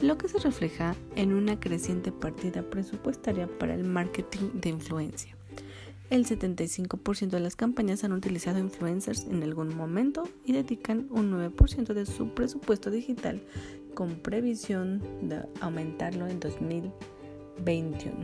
lo 0.00 0.16
que 0.16 0.28
se 0.28 0.38
refleja 0.38 0.94
en 1.14 1.34
una 1.34 1.60
creciente 1.60 2.10
partida 2.10 2.62
presupuestaria 2.62 3.46
para 3.58 3.74
el 3.74 3.84
marketing 3.84 4.48
de 4.54 4.70
influencia. 4.70 5.39
El 6.10 6.26
75% 6.26 7.28
de 7.28 7.38
las 7.38 7.54
campañas 7.54 8.02
han 8.02 8.10
utilizado 8.12 8.58
influencers 8.58 9.26
en 9.26 9.44
algún 9.44 9.76
momento 9.76 10.28
y 10.44 10.52
dedican 10.52 11.06
un 11.10 11.30
9% 11.32 11.94
de 11.94 12.04
su 12.04 12.34
presupuesto 12.34 12.90
digital 12.90 13.40
con 13.94 14.16
previsión 14.16 15.00
de 15.22 15.44
aumentarlo 15.60 16.26
en 16.26 16.40
2021. 16.40 18.16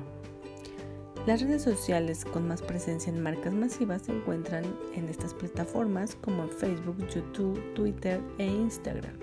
Las 1.28 1.40
redes 1.40 1.62
sociales 1.62 2.24
con 2.24 2.48
más 2.48 2.60
presencia 2.60 3.12
en 3.12 3.22
marcas 3.22 3.54
masivas 3.54 4.02
se 4.02 4.12
encuentran 4.12 4.64
en 4.96 5.08
estas 5.08 5.32
plataformas 5.32 6.16
como 6.16 6.48
Facebook, 6.48 6.96
YouTube, 7.14 7.60
Twitter 7.74 8.20
e 8.38 8.46
Instagram. 8.46 9.14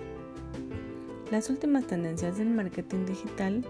las 1.30 1.50
últimas 1.50 1.86
tendencias 1.86 2.38
del 2.38 2.48
marketing 2.48 3.04
digital 3.04 3.64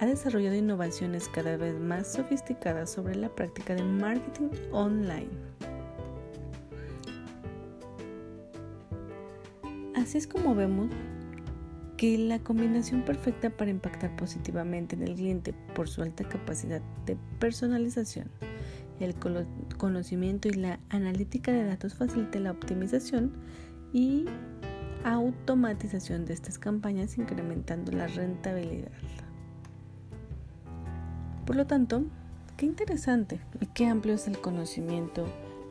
ha 0.00 0.06
desarrollado 0.06 0.56
innovaciones 0.56 1.28
cada 1.28 1.56
vez 1.56 1.78
más 1.78 2.12
sofisticadas 2.12 2.90
sobre 2.90 3.14
la 3.16 3.28
práctica 3.28 3.74
de 3.74 3.82
marketing 3.82 4.48
online. 4.72 5.30
Así 9.94 10.18
es 10.18 10.26
como 10.26 10.54
vemos 10.54 10.90
que 11.96 12.18
la 12.18 12.38
combinación 12.38 13.02
perfecta 13.02 13.50
para 13.50 13.70
impactar 13.70 14.14
positivamente 14.16 14.94
en 14.94 15.02
el 15.02 15.14
cliente 15.14 15.54
por 15.74 15.88
su 15.88 16.02
alta 16.02 16.28
capacidad 16.28 16.82
de 17.06 17.16
personalización, 17.38 18.30
el 19.00 19.14
conocimiento 19.78 20.48
y 20.48 20.52
la 20.52 20.78
analítica 20.90 21.52
de 21.52 21.64
datos 21.64 21.94
facilita 21.94 22.38
la 22.38 22.50
optimización 22.50 23.32
y 23.92 24.26
automatización 25.04 26.26
de 26.26 26.34
estas 26.34 26.58
campañas 26.58 27.16
incrementando 27.16 27.92
la 27.92 28.06
rentabilidad. 28.06 28.92
Por 31.46 31.54
lo 31.54 31.64
tanto, 31.64 32.02
qué 32.56 32.66
interesante 32.66 33.38
y 33.60 33.66
qué 33.66 33.86
amplio 33.86 34.14
es 34.14 34.26
el 34.26 34.36
conocimiento 34.38 35.24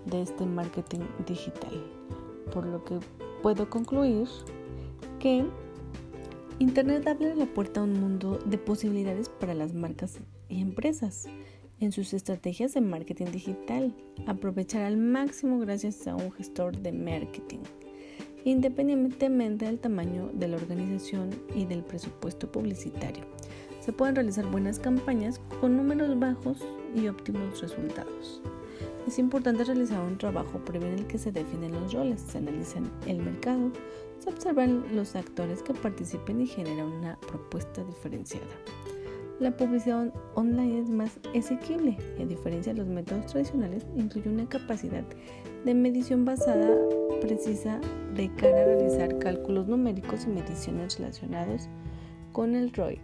de 0.06 0.22
este 0.22 0.46
marketing 0.46 1.02
digital. 1.28 1.84
Por 2.54 2.66
lo 2.66 2.86
que 2.86 3.00
puedo 3.44 3.70
concluir 3.70 4.26
que 5.20 5.46
Internet 6.60 7.06
abre 7.08 7.36
la 7.36 7.46
puerta 7.46 7.82
a 7.82 7.84
un 7.84 8.00
mundo 8.00 8.40
de 8.46 8.58
posibilidades 8.58 9.28
para 9.28 9.54
las 9.54 9.74
marcas 9.74 10.20
y 10.48 10.62
empresas 10.62 11.28
en 11.82 11.92
sus 11.92 12.14
estrategias 12.14 12.74
de 12.74 12.80
marketing 12.80 13.26
digital, 13.34 13.94
aprovechar 14.28 14.84
al 14.84 14.96
máximo 14.96 15.60
gracias 15.60 16.08
a 16.08 16.16
un 16.16 16.32
gestor 16.32 16.78
de 16.78 16.94
marketing, 16.94 17.60
independientemente 18.46 19.66
del 19.66 19.80
tamaño 19.80 20.30
de 20.34 20.48
la 20.48 20.56
organización 20.56 21.32
y 21.54 21.66
del 21.66 21.84
presupuesto 21.84 22.50
publicitario 22.50 23.35
se 23.86 23.94
pueden 23.94 24.16
realizar 24.16 24.48
buenas 24.48 24.80
campañas 24.80 25.40
con 25.62 25.78
números 25.78 26.18
bajos 26.18 26.58
y 26.96 27.08
óptimos 27.08 27.62
resultados. 27.62 28.42
Es 29.06 29.20
importante 29.20 29.64
realizar 29.64 30.00
un 30.02 30.18
trabajo 30.18 30.58
previo 30.66 30.88
en 30.88 30.96
el 30.96 31.06
que 31.06 31.20
se 31.20 31.32
definen 31.32 31.72
los 31.72 31.94
roles, 31.94 32.20
se 32.20 32.40
analizan 32.40 32.92
el 33.06 33.18
mercado, 33.18 33.72
se 34.18 34.32
observan 34.32 34.84
los 34.96 35.16
actores 35.16 35.62
que 35.62 35.76
participen 35.76 36.42
y 36.42 36.48
genera 36.48 36.84
una 36.84 37.16
propuesta 37.20 37.84
diferenciada. 37.84 38.48
La 39.40 39.56
publicidad 39.56 40.12
online 40.34 40.80
es 40.80 40.90
más 40.90 41.20
asequible 41.38 41.96
y 42.18 42.24
a 42.24 42.26
diferencia 42.26 42.74
de 42.74 42.80
los 42.80 42.88
métodos 42.88 43.28
tradicionales 43.28 43.86
incluye 43.96 44.32
una 44.32 44.50
capacidad 44.50 45.04
de 45.64 45.74
medición 45.76 46.26
basada 46.26 46.76
precisa 47.22 47.80
de 48.16 48.34
cara 48.34 48.62
a 48.62 48.66
realizar 48.66 49.20
cálculos 49.20 49.68
numéricos 49.68 50.26
y 50.26 50.30
mediciones 50.30 50.98
relacionados 50.98 51.70
con 52.32 52.56
el 52.56 52.74
ROI 52.74 53.00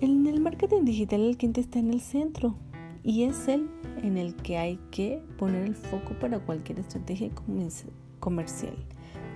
En 0.00 0.26
el 0.26 0.40
marketing 0.40 0.86
digital 0.86 1.20
el 1.20 1.36
cliente 1.36 1.60
está 1.60 1.78
en 1.78 1.90
el 1.90 2.00
centro 2.00 2.56
y 3.02 3.24
es 3.24 3.48
él 3.48 3.68
en 4.02 4.16
el 4.16 4.34
que 4.34 4.56
hay 4.56 4.78
que 4.90 5.22
poner 5.36 5.66
el 5.66 5.74
foco 5.74 6.18
para 6.18 6.38
cualquier 6.38 6.78
estrategia 6.78 7.30
comercial. 8.18 8.74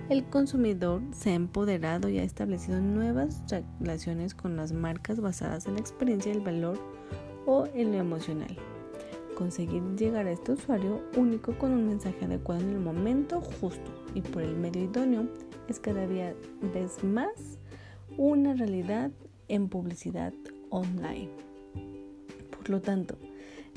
El 0.09 0.25
consumidor 0.25 1.03
se 1.11 1.29
ha 1.29 1.33
empoderado 1.35 2.09
y 2.09 2.17
ha 2.17 2.23
establecido 2.23 2.81
nuevas 2.81 3.43
relaciones 3.79 4.33
con 4.33 4.55
las 4.55 4.71
marcas 4.71 5.19
basadas 5.19 5.67
en 5.67 5.75
la 5.75 5.81
experiencia 5.81 6.31
del 6.31 6.41
valor 6.41 6.79
o 7.45 7.67
en 7.75 7.91
lo 7.91 7.99
emocional. 7.99 8.57
Conseguir 9.37 9.83
llegar 9.95 10.25
a 10.25 10.31
este 10.31 10.53
usuario 10.53 11.03
único 11.15 11.55
con 11.59 11.73
un 11.73 11.87
mensaje 11.87 12.25
adecuado 12.25 12.61
en 12.61 12.71
el 12.71 12.79
momento 12.79 13.39
justo 13.39 13.91
y 14.15 14.21
por 14.21 14.41
el 14.41 14.55
medio 14.55 14.85
idóneo 14.85 15.27
es 15.67 15.79
cada 15.79 16.07
vez 16.07 17.03
más 17.03 17.59
una 18.17 18.55
realidad 18.55 19.11
en 19.47 19.69
publicidad 19.69 20.33
online. 20.75 21.29
Por 22.51 22.69
lo 22.69 22.81
tanto, 22.81 23.15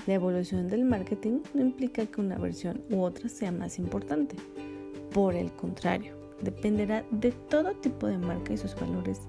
la 0.07 0.15
evolución 0.15 0.69
del 0.69 0.85
marketing 0.85 1.41
no 1.55 1.63
implica 1.63 2.07
que 2.07 2.21
una 2.21 2.39
versión 2.39 2.83
u 2.91 3.03
otra 3.03 3.29
sea 3.29 3.53
más 3.53 3.79
importante. 3.79 4.37
Por 5.13 5.35
el 5.35 5.53
contrario, 5.53 6.17
dependerá 6.43 7.05
de 7.11 7.33
todo 7.33 7.73
tipo 7.75 8.07
de 8.07 8.19
marca 8.19 8.53
y 8.53 8.57
sus 8.57 8.75
valores 8.75 9.21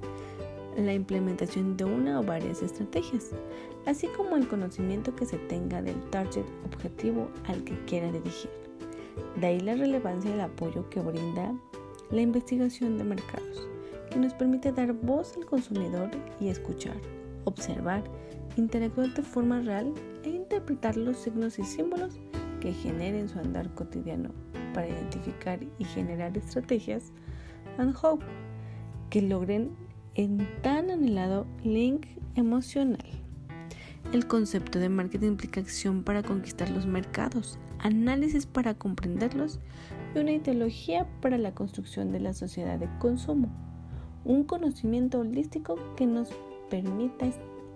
la 0.78 0.94
implementación 0.94 1.76
de 1.76 1.84
una 1.84 2.20
o 2.20 2.24
varias 2.24 2.62
estrategias, 2.62 3.32
así 3.86 4.08
como 4.16 4.36
el 4.38 4.48
conocimiento 4.48 5.16
que 5.16 5.26
se 5.26 5.38
tenga 5.38 5.82
del 5.82 6.00
target 6.10 6.46
objetivo 6.66 7.30
al 7.48 7.64
que 7.64 7.78
quiera 7.86 8.12
dirigir. 8.12 8.52
De 9.40 9.48
ahí 9.48 9.60
la 9.60 9.76
relevancia 9.76 10.32
del 10.32 10.42
apoyo 10.42 10.90
que 10.90 11.02
brinda 11.02 11.54
la 12.12 12.22
investigación 12.22 12.98
de 12.98 13.04
mercados, 13.04 13.68
que 14.10 14.20
nos 14.20 14.34
permite 14.34 14.72
dar 14.72 14.94
voz 14.94 15.36
al 15.36 15.46
consumidor 15.46 16.10
y 16.40 16.48
escuchar 16.48 16.96
observar, 17.50 18.04
interactuar 18.56 19.14
de 19.14 19.22
forma 19.22 19.62
real 19.62 19.94
e 20.24 20.30
interpretar 20.30 20.98
los 20.98 21.18
signos 21.18 21.60
y 21.60 21.64
símbolos 21.64 22.20
que 22.60 22.74
generen 22.74 23.30
su 23.30 23.40
andar 23.40 23.74
cotidiano 23.74 24.30
para 24.74 24.88
identificar 24.88 25.60
y 25.78 25.84
generar 25.86 26.38
estrategias 26.38 27.12
and 27.78 27.96
hope 28.02 28.24
que 29.10 29.22
logren 29.22 29.72
en 30.16 30.48
tan 30.62 30.90
anhelado 30.90 31.46
link 31.64 32.06
emocional. 32.36 33.06
El 34.12 34.28
concepto 34.28 34.80
de 34.80 34.90
marketing 34.90 35.30
implica 35.30 35.60
acción 35.60 36.04
para 36.04 36.24
conquistar 36.24 36.70
los 36.70 36.86
mercados, 36.86 37.60
análisis 37.80 38.46
para 38.46 38.74
comprenderlos 38.74 39.60
y 40.16 40.20
una 40.20 40.32
ideología 40.32 41.08
para 41.22 41.38
la 41.38 41.54
construcción 41.54 42.12
de 42.12 42.20
la 42.20 42.34
sociedad 42.34 42.80
de 42.80 42.90
consumo. 43.00 43.50
Un 44.26 44.44
conocimiento 44.44 45.20
holístico 45.20 45.76
que 45.96 46.06
nos 46.06 46.30
permita 46.70 47.30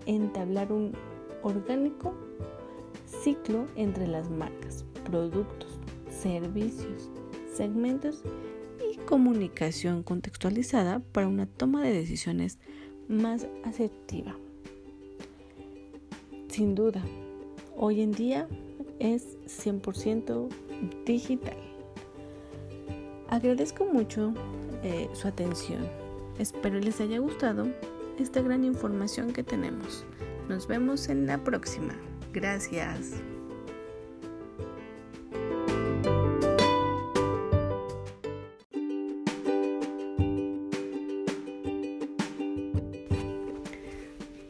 entablar 0.06 0.72
un 0.72 0.92
orgánico 1.42 2.14
ciclo 3.06 3.66
entre 3.76 4.06
las 4.06 4.30
marcas, 4.30 4.84
productos, 5.04 5.78
servicios, 6.08 7.10
segmentos 7.52 8.22
y 8.90 8.96
comunicación 8.98 10.02
contextualizada 10.02 11.00
para 11.00 11.28
una 11.28 11.46
toma 11.46 11.82
de 11.82 11.92
decisiones 11.92 12.58
más 13.08 13.46
asertiva. 13.64 14.36
Sin 16.48 16.74
duda, 16.74 17.02
hoy 17.76 18.00
en 18.00 18.12
día 18.12 18.48
es 18.98 19.36
100% 19.46 20.48
digital. 21.04 21.56
Agradezco 23.28 23.84
mucho 23.84 24.32
eh, 24.82 25.08
su 25.12 25.28
atención. 25.28 25.88
Espero 26.38 26.78
les 26.78 27.00
haya 27.00 27.18
gustado 27.18 27.66
esta 28.18 28.40
gran 28.42 28.64
información 28.64 29.32
que 29.32 29.42
tenemos. 29.42 30.04
Nos 30.48 30.66
vemos 30.66 31.08
en 31.08 31.26
la 31.26 31.42
próxima. 31.42 31.94
Gracias. 32.32 33.12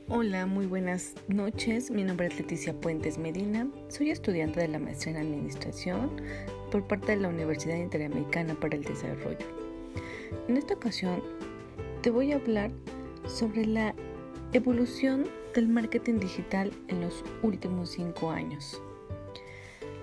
Hola, 0.08 0.46
muy 0.46 0.66
buenas 0.66 1.14
noches. 1.28 1.90
Mi 1.90 2.04
nombre 2.04 2.28
es 2.28 2.38
Leticia 2.38 2.72
Puentes 2.72 3.18
Medina. 3.18 3.68
Soy 3.88 4.10
estudiante 4.10 4.60
de 4.60 4.68
la 4.68 4.78
maestría 4.78 5.14
en 5.18 5.26
Administración 5.26 6.10
por 6.70 6.86
parte 6.86 7.12
de 7.12 7.22
la 7.22 7.28
Universidad 7.28 7.76
Interamericana 7.76 8.54
para 8.54 8.76
el 8.76 8.84
Desarrollo. 8.84 9.46
En 10.48 10.56
esta 10.56 10.74
ocasión 10.74 11.22
te 12.02 12.10
voy 12.10 12.32
a 12.32 12.36
hablar 12.36 12.70
sobre 13.26 13.66
la 13.66 13.94
evolución 14.52 15.24
del 15.54 15.68
marketing 15.68 16.18
digital 16.18 16.72
en 16.88 17.00
los 17.00 17.24
últimos 17.42 17.90
cinco 17.90 18.30
años. 18.30 18.80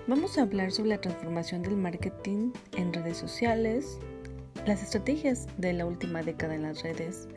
Vamos 0.08 0.36
a 0.36 0.42
hablar 0.42 0.72
sobre 0.72 0.90
la 0.90 1.00
transformación 1.00 1.62
del 1.62 1.76
marketing 1.76 2.50
en 2.76 2.92
redes 2.92 3.16
sociales, 3.16 3.98
las 4.66 4.82
estrategias 4.82 5.46
de 5.58 5.72
la 5.72 5.86
última 5.86 6.22
década 6.22 6.54
en 6.54 6.62
las 6.62 6.82
redes, 6.82 7.28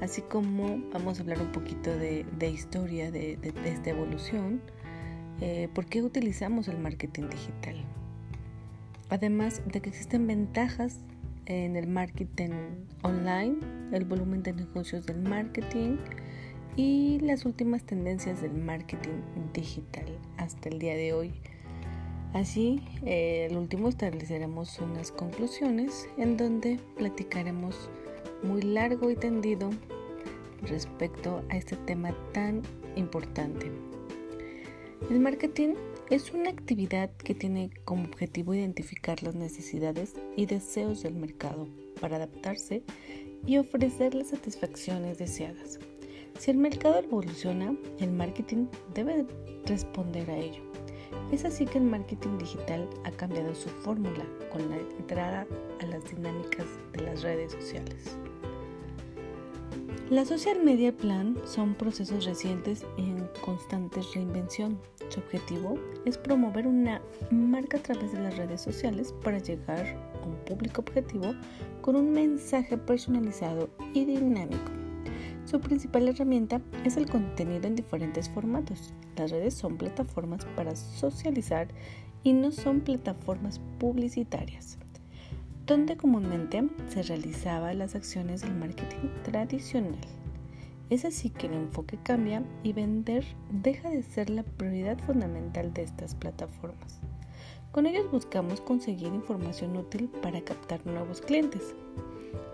así 0.00 0.22
como 0.22 0.80
vamos 0.92 1.18
a 1.18 1.22
hablar 1.22 1.40
un 1.40 1.52
poquito 1.52 1.90
de, 1.96 2.24
historia 2.48 3.10
de, 3.10 3.38
esta 3.64 3.90
evolución, 3.90 4.60
eh, 5.40 5.68
por 5.74 5.86
qué 5.86 6.02
utilizamos 6.02 6.68
el 6.68 6.78
marketing 6.78 7.28
digital. 7.28 7.84
Además 9.08 9.62
de 9.66 9.80
que 9.80 9.90
existen 9.90 10.26
ventajas 10.26 11.00
en 11.46 11.76
el 11.76 11.86
marketing 11.86 12.50
online, 13.02 13.56
el 13.92 14.04
volumen 14.04 14.42
de 14.42 14.52
negocios 14.52 15.06
del 15.06 15.22
marketing 15.22 15.96
y 16.76 17.18
las 17.20 17.46
últimas 17.46 17.84
tendencias 17.84 18.42
del 18.42 18.52
marketing 18.52 19.22
digital 19.54 20.06
hasta 20.36 20.68
el 20.68 20.78
día 20.78 20.94
de 20.94 21.12
hoy. 21.12 21.34
Así, 22.34 22.82
eh, 23.04 23.46
el 23.50 23.56
último 23.56 23.88
estableceremos 23.88 24.78
unas 24.80 25.10
conclusiones 25.10 26.08
en 26.18 26.36
donde 26.36 26.78
platicaremos 26.96 27.88
muy 28.42 28.60
largo 28.62 29.10
y 29.10 29.16
tendido 29.16 29.70
respecto 30.62 31.42
a 31.48 31.56
este 31.56 31.76
tema 31.76 32.14
tan 32.32 32.62
importante. 32.96 33.70
El 35.10 35.20
marketing 35.20 35.74
es 36.10 36.32
una 36.32 36.50
actividad 36.50 37.10
que 37.16 37.34
tiene 37.34 37.70
como 37.84 38.04
objetivo 38.04 38.54
identificar 38.54 39.22
las 39.24 39.34
necesidades 39.34 40.14
y 40.36 40.46
deseos 40.46 41.02
del 41.02 41.14
mercado 41.14 41.66
para 42.00 42.16
adaptarse 42.16 42.84
y 43.44 43.58
ofrecer 43.58 44.14
las 44.14 44.28
satisfacciones 44.28 45.18
deseadas. 45.18 45.80
Si 46.38 46.50
el 46.50 46.58
mercado 46.58 46.98
evoluciona, 46.98 47.74
el 47.98 48.12
marketing 48.12 48.66
debe 48.94 49.26
responder 49.64 50.30
a 50.30 50.36
ello. 50.36 50.62
Es 51.32 51.44
así 51.44 51.66
que 51.66 51.78
el 51.78 51.84
marketing 51.84 52.38
digital 52.38 52.88
ha 53.04 53.10
cambiado 53.10 53.54
su 53.54 53.68
fórmula 53.68 54.24
con 54.52 54.68
la 54.70 54.76
entrada 54.76 55.46
a 55.80 55.86
las 55.86 56.04
dinámicas 56.04 56.66
de 56.92 57.02
las 57.02 57.22
redes 57.22 57.52
sociales. 57.52 58.16
La 60.10 60.24
social 60.24 60.62
media 60.62 60.96
plan 60.96 61.36
son 61.44 61.74
procesos 61.74 62.24
recientes 62.26 62.86
en 62.96 63.28
constante 63.44 64.00
reinvención. 64.14 64.78
Su 65.08 65.18
objetivo 65.18 65.80
es 66.04 66.16
promover 66.16 66.68
una 66.68 67.02
marca 67.32 67.78
a 67.78 67.82
través 67.82 68.12
de 68.12 68.20
las 68.20 68.36
redes 68.36 68.60
sociales 68.60 69.12
para 69.24 69.38
llegar 69.38 69.84
a 70.22 70.24
un 70.24 70.36
público 70.44 70.82
objetivo 70.82 71.34
con 71.80 71.96
un 71.96 72.12
mensaje 72.12 72.78
personalizado 72.78 73.68
y 73.94 74.04
dinámico. 74.04 74.70
Su 75.44 75.60
principal 75.60 76.06
herramienta 76.06 76.60
es 76.84 76.96
el 76.96 77.10
contenido 77.10 77.66
en 77.66 77.74
diferentes 77.74 78.28
formatos. 78.28 78.94
Las 79.16 79.32
redes 79.32 79.54
son 79.54 79.76
plataformas 79.76 80.44
para 80.54 80.76
socializar 80.76 81.66
y 82.22 82.32
no 82.32 82.52
son 82.52 82.80
plataformas 82.80 83.60
publicitarias 83.80 84.78
donde 85.66 85.96
comúnmente 85.96 86.64
se 86.88 87.02
realizaban 87.02 87.78
las 87.78 87.94
acciones 87.96 88.42
del 88.42 88.54
marketing 88.54 89.08
tradicional. 89.24 89.98
Es 90.90 91.04
así 91.04 91.30
que 91.30 91.48
el 91.48 91.54
enfoque 91.54 91.98
cambia 92.00 92.44
y 92.62 92.72
vender 92.72 93.24
deja 93.50 93.90
de 93.90 94.04
ser 94.04 94.30
la 94.30 94.44
prioridad 94.44 94.98
fundamental 95.00 95.74
de 95.74 95.82
estas 95.82 96.14
plataformas. 96.14 97.00
Con 97.72 97.86
ellos 97.86 98.10
buscamos 98.10 98.60
conseguir 98.60 99.08
información 99.08 99.76
útil 99.76 100.08
para 100.22 100.40
captar 100.42 100.86
nuevos 100.86 101.20
clientes. 101.20 101.74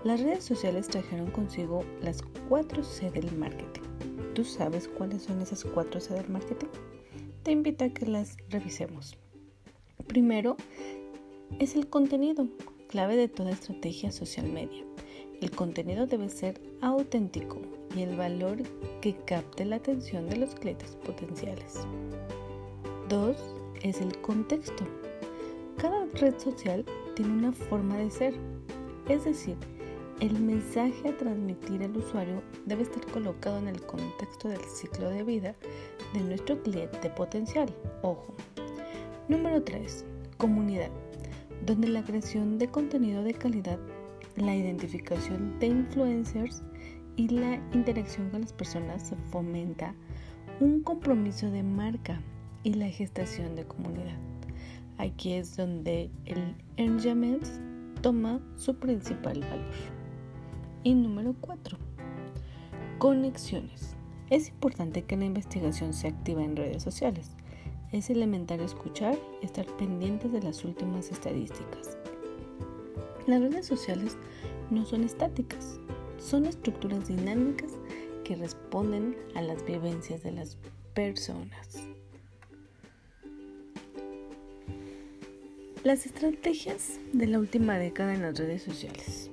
Las 0.03 0.21
redes 0.21 0.45
sociales 0.45 0.89
trajeron 0.89 1.31
consigo 1.31 1.85
las 2.01 2.25
4C 2.49 3.13
del 3.13 3.31
marketing. 3.37 3.83
¿Tú 4.35 4.45
sabes 4.45 4.89
cuáles 4.89 5.23
son 5.23 5.43
esas 5.43 5.67
4C 5.67 6.09
del 6.15 6.31
marketing? 6.31 6.69
Te 7.43 7.53
invito 7.53 7.85
a 7.85 7.91
que 7.91 8.07
las 8.07 8.39
revisemos. 8.49 9.19
Primero 10.07 10.57
es 11.59 11.77
el 11.77 11.89
contenido, 11.89 12.49
clave 12.93 13.17
de 13.17 13.27
toda 13.27 13.53
estrategia 13.53 14.13
social 14.13 14.47
media. 14.47 14.85
El 15.41 15.51
contenido 15.51 16.07
debe 16.07 16.29
ser 16.29 16.61
auténtico 16.83 17.59
y 17.97 18.03
el 18.03 18.17
valor 18.19 18.59
que 19.01 19.17
capte 19.25 19.65
la 19.65 19.77
atención 19.77 20.29
de 20.29 20.37
los 20.37 20.55
clientes 20.55 20.95
potenciales. 21.03 21.87
2. 23.09 23.35
Es 23.83 23.99
el 24.03 24.15
contexto. 24.21 24.85
Cada 25.79 26.05
red 26.21 26.39
social 26.39 26.85
tiene 27.17 27.33
una 27.33 27.53
forma 27.53 27.97
de 27.97 28.11
ser, 28.11 28.35
es 29.09 29.25
decir, 29.25 29.57
el 30.21 30.39
mensaje 30.39 31.09
a 31.09 31.17
transmitir 31.17 31.83
al 31.83 31.97
usuario 31.97 32.43
debe 32.67 32.83
estar 32.83 33.05
colocado 33.07 33.59
en 33.59 33.69
el 33.69 33.81
contexto 33.87 34.49
del 34.49 34.61
ciclo 34.67 35.09
de 35.09 35.25
vida 35.25 35.55
de 36.13 36.21
nuestro 36.21 36.63
cliente 36.63 37.09
potencial. 37.09 37.75
Ojo. 38.03 38.35
Número 39.29 39.63
3. 39.63 40.05
Comunidad 40.37 40.91
donde 41.67 41.89
la 41.89 42.05
creación 42.05 42.59
de 42.59 42.69
contenido 42.69 43.23
de 43.23 43.35
calidad, 43.35 43.79
la 44.37 44.55
identificación 44.55 45.59
de 45.59 45.67
influencers 45.67 46.63
y 47.17 47.29
la 47.29 47.57
interacción 47.73 48.31
con 48.31 48.41
las 48.41 48.53
personas 48.53 49.09
se 49.09 49.17
fomenta 49.31 49.95
un 50.61 50.83
compromiso 50.83 51.51
de 51.51 51.63
marca 51.63 52.21
y 52.63 52.75
la 52.75 52.89
gestación 52.89 53.55
de 53.55 53.65
comunidad. 53.65 54.19
Aquí 54.99 55.33
es 55.33 55.57
donde 55.57 56.11
el 56.25 56.57
engagement 56.77 57.47
toma 58.01 58.41
su 58.57 58.75
principal 58.77 59.41
valor. 59.41 59.71
Y 60.85 60.95
número 60.95 61.35
4. 61.41 61.79
Conexiones. 62.99 63.97
Es 64.31 64.49
importante 64.49 65.03
que 65.03 65.17
la 65.17 65.25
investigación 65.25 65.93
se 65.93 66.09
activa 66.09 66.43
en 66.43 66.57
redes 66.57 66.83
sociales 66.83 67.37
es 67.93 68.09
elemental 68.09 68.61
escuchar 68.61 69.19
y 69.41 69.47
estar 69.47 69.67
pendientes 69.77 70.33
de 70.33 70.43
las 70.43 70.65
últimas 70.65 71.11
estadísticas. 71.11 71.97
Las 73.27 73.41
redes 73.41 73.67
sociales 73.67 74.17
no 74.71 74.85
son 74.87 75.05
estáticas, 75.05 75.79
son 76.19 76.47
estructuras 76.47 77.09
dinámicas 77.09 77.73
que 78.25 78.37
responden 78.37 79.17
a 79.35 79.43
las 79.43 79.65
vivencias 79.65 80.23
de 80.23 80.33
las 80.33 80.57
personas. 80.95 81.87
Las 85.85 86.07
estrategias 86.07 87.01
de 87.13 87.27
la 87.27 87.39
última 87.39 87.77
década 87.77 88.15
en 88.15 88.23
las 88.23 88.39
redes 88.39 88.63
sociales. 88.63 89.31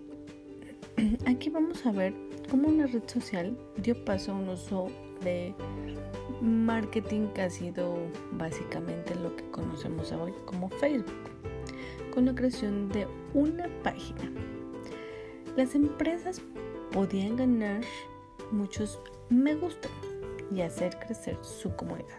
Aquí 1.28 1.50
vamos 1.50 1.86
a 1.86 1.92
ver 1.92 2.14
cómo 2.50 2.68
una 2.68 2.88
red 2.88 3.04
social 3.08 3.58
dio 3.78 4.04
paso 4.04 4.32
a 4.32 4.36
un 4.36 4.50
uso 4.50 4.88
de 5.24 5.54
marketing 6.42 7.28
que 7.34 7.42
ha 7.44 7.50
sido 7.50 7.98
básicamente 8.34 9.16
lo 9.16 9.36
que 9.36 9.50
conocemos 9.52 10.12
hoy 10.12 10.34
como 10.46 10.70
Facebook, 10.70 11.06
con 12.14 12.26
la 12.26 12.36
creación 12.36 12.90
de 12.90 13.08
una 13.34 13.68
página. 13.84 14.32
Las 15.56 15.76
empresas 15.76 16.42
podían 16.92 17.36
ganar 17.36 17.82
muchos 18.52 19.00
me 19.30 19.56
gusta 19.56 19.90
y 20.54 20.62
hacer 20.62 20.98
crecer 21.00 21.38
su 21.42 21.76
comunidad. 21.76 22.18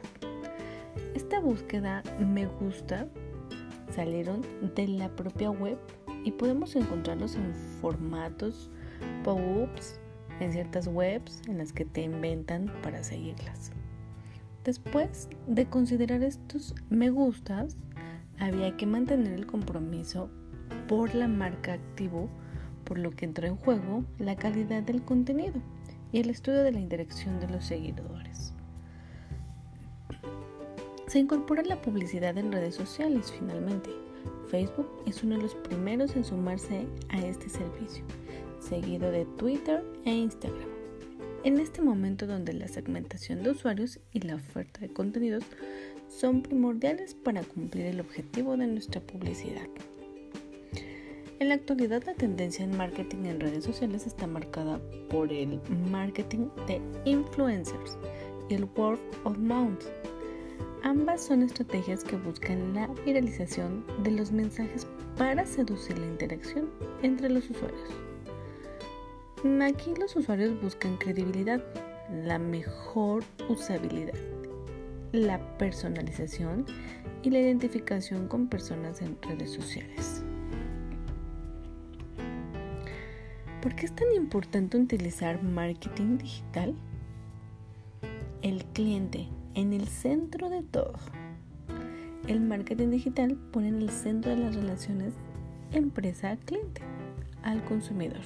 Esta 1.15 1.41
búsqueda 1.41 2.03
me 2.19 2.47
gusta 2.47 3.09
salieron 3.95 4.43
de 4.75 4.89
la 4.89 5.09
propia 5.11 5.51
web 5.51 5.79
y 6.25 6.31
podemos 6.33 6.77
encontrarlos 6.77 7.35
en 7.35 7.55
formatos 7.81 8.71
pop-ups 9.25 10.00
en 10.41 10.53
ciertas 10.53 10.89
webs 10.89 11.43
en 11.47 11.59
las 11.59 11.73
que 11.73 11.85
te 11.85 12.03
inventan 12.03 12.73
para 12.83 13.05
seguirlas. 13.05 13.71
Después 14.65 15.29
de 15.47 15.67
considerar 15.67 16.23
estos 16.23 16.75
me 16.91 17.11
gustas, 17.11 17.77
había 18.39 18.77
que 18.77 18.87
mantener 18.87 19.33
el 19.33 19.47
compromiso 19.47 20.31
por 20.89 21.15
la 21.15 21.29
marca 21.29 21.75
activo, 21.75 22.29
por 22.85 22.99
lo 22.99 23.11
que 23.11 23.25
entró 23.25 23.47
en 23.47 23.57
juego 23.57 24.05
la 24.19 24.37
calidad 24.37 24.83
del 24.83 25.03
contenido 25.03 25.61
y 26.13 26.21
el 26.21 26.31
estudio 26.31 26.63
de 26.63 26.73
la 26.73 26.81
interacción 26.81 27.39
de 27.41 27.49
los 27.49 27.65
seguidores. 27.65 28.53
Se 31.07 31.19
incorpora 31.19 31.63
la 31.63 31.81
publicidad 31.83 32.37
en 32.39 32.53
redes 32.53 32.75
sociales 32.75 33.33
finalmente. 33.37 33.91
Facebook 34.49 34.89
es 35.07 35.23
uno 35.23 35.37
de 35.37 35.43
los 35.43 35.55
primeros 35.55 36.15
en 36.17 36.25
sumarse 36.25 36.87
a 37.09 37.19
este 37.19 37.49
servicio, 37.49 38.05
seguido 38.61 39.11
de 39.11 39.25
Twitter 39.25 39.85
e 40.05 40.13
Instagram. 40.13 40.69
En 41.43 41.59
este 41.59 41.81
momento 41.81 42.27
donde 42.27 42.53
la 42.53 42.69
segmentación 42.69 43.43
de 43.43 43.51
usuarios 43.51 43.99
y 44.13 44.21
la 44.21 44.37
oferta 44.37 44.81
de 44.81 44.93
contenidos 44.93 45.45
son 46.09 46.43
primordiales 46.43 47.15
para 47.15 47.43
cumplir 47.43 47.87
el 47.87 48.01
objetivo 48.01 48.57
de 48.57 48.67
nuestra 48.67 49.01
publicidad. 49.01 49.67
En 51.39 51.49
la 51.49 51.55
actualidad 51.55 52.03
la 52.05 52.13
tendencia 52.13 52.63
en 52.63 52.77
marketing 52.77 53.25
en 53.25 53.41
redes 53.41 53.65
sociales 53.65 54.07
está 54.07 54.27
marcada 54.27 54.79
por 55.09 55.33
el 55.33 55.59
marketing 55.91 56.49
de 56.67 56.83
influencers 57.07 57.97
y 58.51 58.55
el 58.55 58.65
word 58.77 58.99
of 59.25 59.39
mouth. 59.39 59.83
Ambas 60.83 61.25
son 61.25 61.43
estrategias 61.43 62.05
que 62.05 62.17
buscan 62.17 62.75
la 62.75 62.89
viralización 63.07 63.85
de 64.03 64.11
los 64.11 64.33
mensajes 64.33 64.87
para 65.17 65.47
seducir 65.47 65.99
la 65.99 66.07
interacción 66.07 66.69
entre 67.03 67.31
los 67.31 67.49
usuarios. 67.49 68.10
Aquí 69.43 69.95
los 69.99 70.15
usuarios 70.17 70.61
buscan 70.61 70.99
credibilidad, 70.99 71.63
la 72.27 72.39
mejor 72.39 73.25
usabilidad, 73.49 74.13
la 75.13 75.39
personalización 75.57 76.67
y 77.23 77.31
la 77.31 77.39
identificación 77.39 78.29
con 78.29 78.49
personas 78.49 79.01
en 79.01 79.17
redes 79.23 79.51
sociales. 79.51 80.23
¿Por 83.63 83.75
qué 83.75 83.87
es 83.87 83.95
tan 83.95 84.13
importante 84.15 84.77
utilizar 84.77 85.43
marketing 85.43 86.19
digital? 86.19 86.75
El 88.43 88.63
cliente 88.67 89.27
en 89.55 89.73
el 89.73 89.89
centro 89.89 90.51
de 90.51 90.63
todo. 90.65 90.93
El 92.29 92.41
marketing 92.41 92.91
digital 92.91 93.39
pone 93.53 93.69
en 93.69 93.77
el 93.77 93.89
centro 93.89 94.33
de 94.33 94.37
las 94.37 94.55
relaciones 94.55 95.15
empresa-cliente 95.73 96.83
al 97.43 97.65
consumidor. 97.65 98.21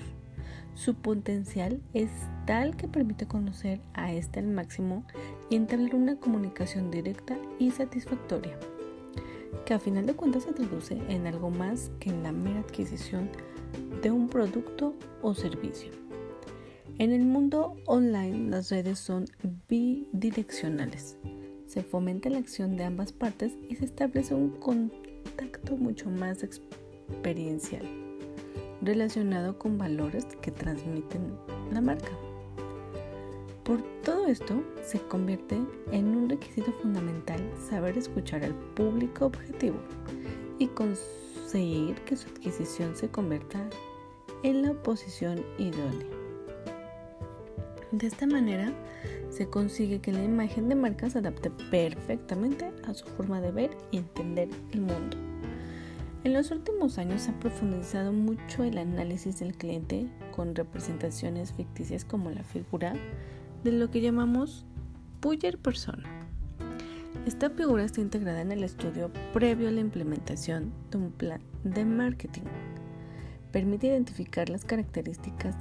Su 0.74 0.94
potencial 0.94 1.80
es 1.92 2.10
tal 2.46 2.76
que 2.76 2.88
permite 2.88 3.26
conocer 3.26 3.80
a 3.94 4.12
este 4.12 4.40
al 4.40 4.48
máximo 4.48 5.04
y 5.48 5.56
entablar 5.56 5.94
una 5.94 6.16
comunicación 6.16 6.90
directa 6.90 7.38
y 7.60 7.70
satisfactoria, 7.70 8.58
que 9.64 9.74
a 9.74 9.78
final 9.78 10.06
de 10.06 10.14
cuentas 10.14 10.42
se 10.42 10.52
traduce 10.52 11.00
en 11.08 11.28
algo 11.28 11.50
más 11.50 11.92
que 12.00 12.10
en 12.10 12.24
la 12.24 12.32
mera 12.32 12.60
adquisición 12.60 13.30
de 14.02 14.10
un 14.10 14.28
producto 14.28 14.94
o 15.22 15.34
servicio. 15.34 15.92
En 16.98 17.12
el 17.12 17.24
mundo 17.24 17.76
online 17.86 18.50
las 18.50 18.70
redes 18.70 18.98
son 18.98 19.26
bidireccionales. 19.68 21.16
se 21.66 21.82
fomenta 21.82 22.30
la 22.30 22.38
acción 22.38 22.76
de 22.76 22.84
ambas 22.84 23.12
partes 23.12 23.52
y 23.68 23.74
se 23.76 23.84
establece 23.84 24.34
un 24.34 24.50
contacto 24.50 25.76
mucho 25.76 26.08
más 26.08 26.44
experiencial 26.44 28.03
relacionado 28.84 29.58
con 29.58 29.78
valores 29.78 30.26
que 30.40 30.50
transmiten 30.50 31.36
la 31.72 31.80
marca. 31.80 32.10
Por 33.64 33.82
todo 34.02 34.26
esto, 34.26 34.62
se 34.82 35.00
convierte 35.00 35.58
en 35.90 36.16
un 36.16 36.28
requisito 36.28 36.70
fundamental 36.72 37.40
saber 37.58 37.96
escuchar 37.96 38.44
al 38.44 38.54
público 38.74 39.26
objetivo 39.26 39.76
y 40.58 40.66
conseguir 40.68 41.94
que 42.04 42.16
su 42.16 42.28
adquisición 42.28 42.94
se 42.94 43.08
convierta 43.08 43.68
en 44.42 44.62
la 44.62 44.74
posición 44.74 45.42
idónea. 45.58 46.06
De 47.92 48.06
esta 48.06 48.26
manera, 48.26 48.72
se 49.30 49.48
consigue 49.48 50.00
que 50.00 50.12
la 50.12 50.22
imagen 50.22 50.68
de 50.68 50.74
marca 50.74 51.08
se 51.08 51.18
adapte 51.18 51.50
perfectamente 51.70 52.70
a 52.86 52.92
su 52.92 53.06
forma 53.06 53.40
de 53.40 53.52
ver 53.52 53.76
y 53.90 53.98
entender 53.98 54.48
el 54.72 54.80
mundo. 54.82 55.33
En 56.24 56.32
los 56.32 56.50
últimos 56.50 56.96
años 56.96 57.20
se 57.20 57.32
ha 57.32 57.38
profundizado 57.38 58.10
mucho 58.10 58.64
el 58.64 58.78
análisis 58.78 59.38
del 59.40 59.54
cliente 59.54 60.08
con 60.34 60.54
representaciones 60.54 61.52
ficticias 61.52 62.06
como 62.06 62.30
la 62.30 62.42
figura 62.42 62.94
de 63.62 63.72
lo 63.72 63.90
que 63.90 64.00
llamamos 64.00 64.64
Puyer 65.20 65.58
Persona. 65.58 66.08
Esta 67.26 67.50
figura 67.50 67.84
está 67.84 68.00
integrada 68.00 68.40
en 68.40 68.52
el 68.52 68.64
estudio 68.64 69.10
previo 69.34 69.68
a 69.68 69.70
la 69.70 69.80
implementación 69.80 70.72
de 70.90 70.96
un 70.96 71.10
plan 71.12 71.42
de 71.62 71.84
marketing. 71.84 72.44
Permite 73.52 73.88
identificar 73.88 74.48
las 74.48 74.64
características, 74.64 75.54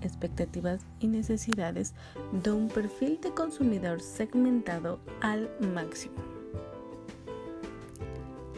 expectativas 0.00 0.86
y 1.00 1.08
necesidades 1.08 1.94
de 2.32 2.50
un 2.50 2.68
perfil 2.68 3.20
de 3.20 3.34
consumidor 3.34 4.00
segmentado 4.00 5.00
al 5.20 5.50
máximo. 5.74 6.37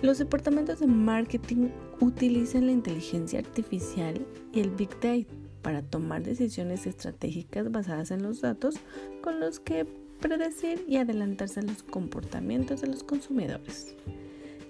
Los 0.02 0.16
departamentos 0.16 0.80
de 0.80 0.86
marketing 0.86 1.68
utilizan 2.00 2.64
la 2.66 2.72
inteligencia 2.72 3.38
artificial 3.38 4.26
y 4.50 4.60
el 4.60 4.70
Big 4.70 4.88
Data 5.00 5.30
para 5.60 5.82
tomar 5.82 6.22
decisiones 6.22 6.86
estratégicas 6.86 7.70
basadas 7.70 8.10
en 8.10 8.22
los 8.22 8.40
datos 8.40 8.76
con 9.22 9.40
los 9.40 9.60
que 9.60 9.86
predecir 10.20 10.82
y 10.88 10.96
adelantarse 10.96 11.60
a 11.60 11.64
los 11.64 11.82
comportamientos 11.82 12.80
de 12.80 12.86
los 12.86 13.04
consumidores. 13.04 13.94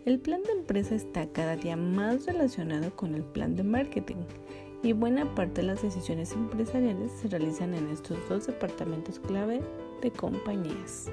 El 0.05 0.19
plan 0.19 0.43
de 0.43 0.53
empresa 0.53 0.97
está 0.97 1.29
cada 1.29 1.55
día 1.55 1.77
más 1.77 2.27
relacionado 2.27 2.97
con 2.97 3.15
el 3.15 3.23
plan 3.23 3.55
de 3.55 3.63
marketing 3.63 4.25
y 4.83 4.95
buena 4.95 5.33
parte 5.37 5.61
de 5.61 5.69
las 5.69 5.83
decisiones 5.83 6.33
empresariales 6.33 7.13
se 7.13 7.29
realizan 7.29 7.75
en 7.75 7.89
estos 7.89 8.19
dos 8.29 8.49
departamentos 8.49 9.21
clave 9.21 9.61
de 10.03 10.11
compañías. 10.11 11.09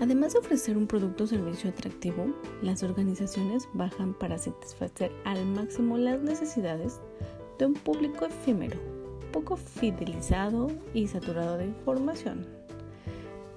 Además 0.00 0.32
de 0.32 0.38
ofrecer 0.38 0.78
un 0.78 0.86
producto 0.86 1.24
o 1.24 1.26
servicio 1.26 1.68
atractivo, 1.68 2.34
las 2.62 2.82
organizaciones 2.82 3.68
bajan 3.74 4.14
para 4.14 4.38
satisfacer 4.38 5.12
al 5.26 5.44
máximo 5.44 5.98
las 5.98 6.22
necesidades 6.22 7.00
de 7.58 7.66
un 7.66 7.74
público 7.74 8.24
efímero, 8.24 8.78
poco 9.30 9.58
fidelizado 9.58 10.68
y 10.94 11.06
saturado 11.06 11.58
de 11.58 11.66
información. 11.66 12.46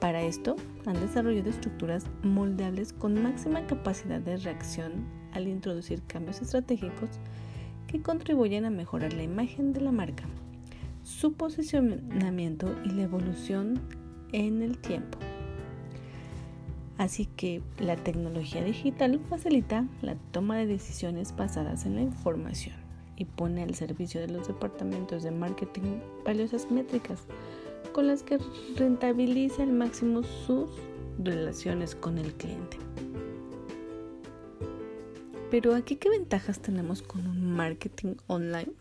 Para 0.02 0.22
esto, 0.22 0.58
han 0.86 1.00
desarrollado 1.00 1.50
estructuras 1.50 2.08
moldeables 2.24 2.92
con 2.92 3.24
máxima 3.24 3.66
capacidad 3.66 4.20
de 4.20 4.36
reacción 4.36 5.08
al 5.32 5.48
introducir 5.48 6.04
cambios 6.08 6.42
estratégicos 6.42 7.10
que 7.88 8.02
contribuyen 8.02 8.66
a 8.66 8.70
mejorar 8.70 9.14
la 9.14 9.24
imagen 9.24 9.72
de 9.72 9.80
la 9.80 9.94
marca, 9.94 10.26
su 11.04 11.34
posicionamiento 11.36 12.76
y 12.84 12.90
la 12.90 13.04
evolución 13.04 13.80
en 14.34 14.62
el 14.62 14.78
tiempo. 14.78 15.20
Así 17.04 17.26
que 17.26 17.62
la 17.80 17.98
tecnología 17.98 18.64
digital 18.64 19.20
facilita 19.30 19.86
la 20.02 20.16
toma 20.32 20.56
de 20.56 20.68
decisiones 20.68 21.36
basadas 21.36 21.86
en 21.86 21.96
la 21.96 22.02
información 22.02 22.78
y 23.18 23.26
pone 23.26 23.62
al 23.62 23.76
servicio 23.76 24.22
de 24.22 24.30
los 24.30 24.48
departamentos 24.48 25.22
de 25.22 25.32
marketing 25.32 26.00
valiosas 26.24 26.72
métricas 26.72 27.20
con 27.92 28.08
las 28.08 28.24
que 28.24 28.40
rentabiliza 28.78 29.64
al 29.64 29.74
máximo 29.74 30.24
sus 30.24 30.70
relaciones 31.22 31.94
con 31.94 32.18
el 32.18 32.34
cliente. 32.36 32.78
Pero 35.52 35.76
aquí 35.76 35.98
qué 35.98 36.10
ventajas 36.10 36.62
tenemos 36.62 37.02
con 37.02 37.28
un 37.28 37.52
marketing 37.52 38.16
online? 38.28 38.72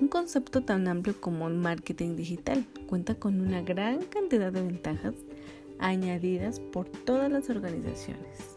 Un 0.00 0.06
concepto 0.06 0.60
tan 0.60 0.86
amplio 0.86 1.20
como 1.20 1.46
un 1.46 1.58
marketing 1.58 2.14
digital 2.14 2.64
cuenta 2.86 3.16
con 3.16 3.40
una 3.40 3.62
gran 3.62 3.98
cantidad 4.04 4.52
de 4.52 4.62
ventajas 4.62 5.14
añadidas 5.80 6.60
por 6.60 6.88
todas 6.88 7.30
las 7.30 7.50
organizaciones. 7.50 8.56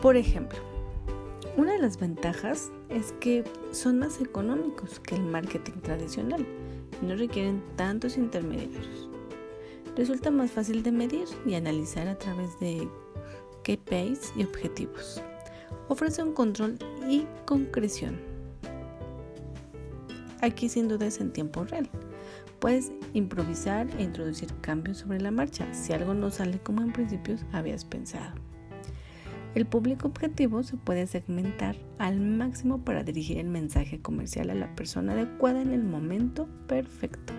Por 0.00 0.16
ejemplo, 0.16 0.58
una 1.56 1.72
de 1.72 1.78
las 1.78 1.98
ventajas 1.98 2.70
es 2.88 3.12
que 3.20 3.44
son 3.72 3.98
más 3.98 4.20
económicos 4.20 5.00
que 5.00 5.16
el 5.16 5.22
marketing 5.22 5.80
tradicional 5.82 6.46
y 7.02 7.06
no 7.06 7.16
requieren 7.16 7.62
tantos 7.76 8.16
intermediarios. 8.16 9.08
Resulta 9.96 10.30
más 10.30 10.50
fácil 10.50 10.82
de 10.82 10.92
medir 10.92 11.26
y 11.44 11.54
analizar 11.54 12.06
a 12.08 12.16
través 12.16 12.58
de 12.60 12.88
KPIs 13.64 14.32
y 14.36 14.44
objetivos. 14.44 15.20
Ofrece 15.88 16.22
un 16.22 16.32
control 16.32 16.78
y 17.08 17.26
concreción. 17.44 18.18
Aquí 20.40 20.68
sin 20.68 20.88
duda 20.88 21.06
es 21.06 21.20
en 21.20 21.32
tiempo 21.32 21.64
real 21.64 21.90
Puedes 22.60 22.92
improvisar 23.14 23.88
e 23.98 24.02
introducir 24.02 24.52
cambios 24.60 24.98
sobre 24.98 25.20
la 25.20 25.30
marcha 25.30 25.72
si 25.72 25.94
algo 25.94 26.12
no 26.12 26.30
sale 26.30 26.58
como 26.58 26.82
en 26.82 26.92
principio 26.92 27.36
habías 27.52 27.84
pensado. 27.84 28.34
El 29.54 29.66
público 29.66 30.06
objetivo 30.06 30.62
se 30.62 30.76
puede 30.76 31.06
segmentar 31.06 31.74
al 31.98 32.20
máximo 32.20 32.84
para 32.84 33.02
dirigir 33.02 33.38
el 33.38 33.48
mensaje 33.48 34.00
comercial 34.00 34.50
a 34.50 34.54
la 34.54 34.74
persona 34.76 35.12
adecuada 35.12 35.60
en 35.60 35.72
el 35.72 35.82
momento 35.82 36.48
perfecto. 36.68 37.32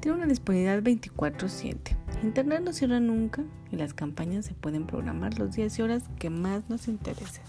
Tiene 0.00 0.18
una 0.18 0.26
disponibilidad 0.26 0.82
24/7. 0.82 1.96
Internet 2.22 2.62
no 2.62 2.72
cierra 2.72 3.00
nunca 3.00 3.42
y 3.72 3.76
las 3.76 3.94
campañas 3.94 4.44
se 4.46 4.54
pueden 4.54 4.86
programar 4.86 5.38
los 5.38 5.56
días 5.56 5.76
y 5.78 5.82
horas 5.82 6.04
que 6.18 6.30
más 6.30 6.68
nos 6.68 6.86
interesen. 6.86 7.42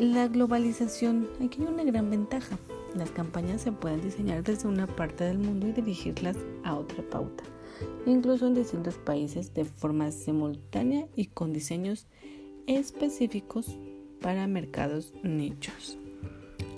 La 0.00 0.26
globalización, 0.26 1.28
aquí 1.44 1.62
hay 1.62 1.68
una 1.68 1.84
gran 1.84 2.10
ventaja. 2.10 2.58
Las 2.96 3.10
campañas 3.10 3.60
se 3.60 3.72
pueden 3.72 4.00
diseñar 4.00 4.42
desde 4.42 4.68
una 4.68 4.86
parte 4.86 5.24
del 5.24 5.38
mundo 5.38 5.68
y 5.68 5.72
dirigirlas 5.72 6.36
a 6.64 6.74
otra 6.74 7.02
pauta, 7.02 7.44
incluso 8.06 8.46
en 8.46 8.54
distintos 8.54 8.96
países 8.96 9.52
de 9.52 9.66
forma 9.66 10.10
simultánea 10.10 11.06
y 11.14 11.26
con 11.26 11.52
diseños 11.52 12.06
específicos 12.66 13.78
para 14.22 14.46
mercados 14.46 15.12
nichos. 15.22 15.98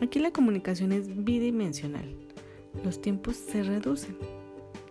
Aquí 0.00 0.18
la 0.18 0.32
comunicación 0.32 0.90
es 0.90 1.24
bidimensional. 1.24 2.16
Los 2.84 3.00
tiempos 3.00 3.36
se 3.36 3.62
reducen, 3.62 4.16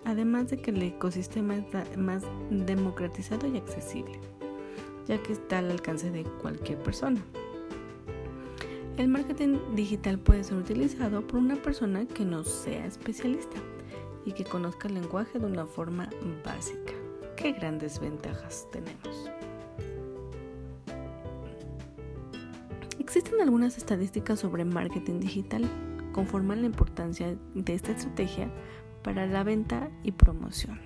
además 0.06 0.50
de 0.50 0.58
que 0.58 0.72
el 0.72 0.82
ecosistema 0.82 1.58
es 1.58 1.98
más 1.98 2.24
democratizado 2.50 3.48
y 3.48 3.58
accesible, 3.58 4.18
ya 5.08 5.22
que 5.22 5.34
está 5.34 5.60
al 5.60 5.72
alcance 5.72 6.10
de 6.10 6.24
cualquier 6.24 6.82
persona. 6.84 7.22
El 8.98 9.10
marketing 9.10 9.60
digital 9.76 10.18
puede 10.18 10.44
ser 10.44 10.58
utilizado 10.58 11.26
por 11.28 11.40
una 11.40 11.56
persona 11.56 12.08
que 12.08 12.26
no 12.26 12.44
sea 12.44 12.84
especialista 12.88 13.58
y 14.26 14.32
que 14.32 14.44
conozca 14.44 14.88
el 14.88 14.96
lenguaje 14.96 15.38
de 15.38 15.46
una 15.46 15.68
forma 15.68 16.10
básica. 16.44 16.94
¿Qué 17.36 17.52
grandes 17.52 18.00
ventajas 18.00 18.68
tenemos? 18.72 19.30
Existen 22.98 23.40
algunas 23.40 23.78
estadísticas 23.78 24.40
sobre 24.40 24.66
marketing 24.66 25.20
digital, 25.20 25.70
conforman 26.12 26.62
la 26.62 26.66
importancia 26.66 27.38
de 27.54 27.74
esta 27.76 27.92
estrategia 27.92 28.52
para 29.04 29.28
la 29.28 29.44
venta 29.44 29.92
y 30.02 30.12
promoción. 30.12 30.80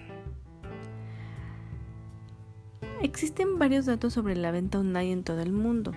Existen 3.02 3.58
varios 3.58 3.86
datos 3.86 4.12
sobre 4.12 4.36
la 4.36 4.52
venta 4.52 4.80
online 4.80 5.14
en 5.14 5.24
todo 5.24 5.40
el 5.40 5.54
mundo. 5.54 5.94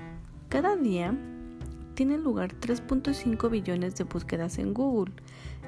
Cada 0.48 0.77
día 0.77 1.12
tienen 1.94 2.22
lugar 2.22 2.54
3.5 2.61 3.50
billones 3.50 3.94
de 3.96 4.04
búsquedas 4.04 4.59
en 4.59 4.74
Google. 4.74 5.12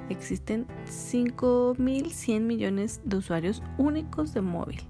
Existen 0.09 0.67
5.100 0.87 2.41
millones 2.41 3.01
de 3.05 3.17
usuarios 3.17 3.63
únicos 3.79 4.35
de 4.35 4.41
móvil, 4.41 4.81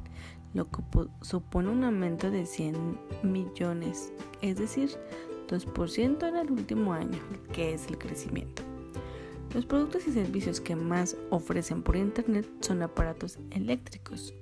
lo 0.54 0.70
que 0.70 0.82
supone 1.22 1.70
un 1.70 1.84
aumento 1.84 2.30
de 2.30 2.44
100 2.44 2.98
millones, 3.22 4.12
es 4.42 4.56
decir, 4.56 4.90
2% 5.48 6.28
en 6.28 6.36
el 6.36 6.50
último 6.50 6.92
año, 6.92 7.18
que 7.52 7.74
es 7.74 7.86
el 7.86 7.98
crecimiento. 7.98 8.62
Los 9.54 9.64
productos 9.64 10.06
y 10.06 10.12
servicios 10.12 10.60
que 10.60 10.76
más 10.76 11.16
ofrecen 11.30 11.82
por 11.82 11.96
Internet 11.96 12.46
son 12.60 12.82
aparatos 12.82 13.38
eléctricos, 13.52 14.34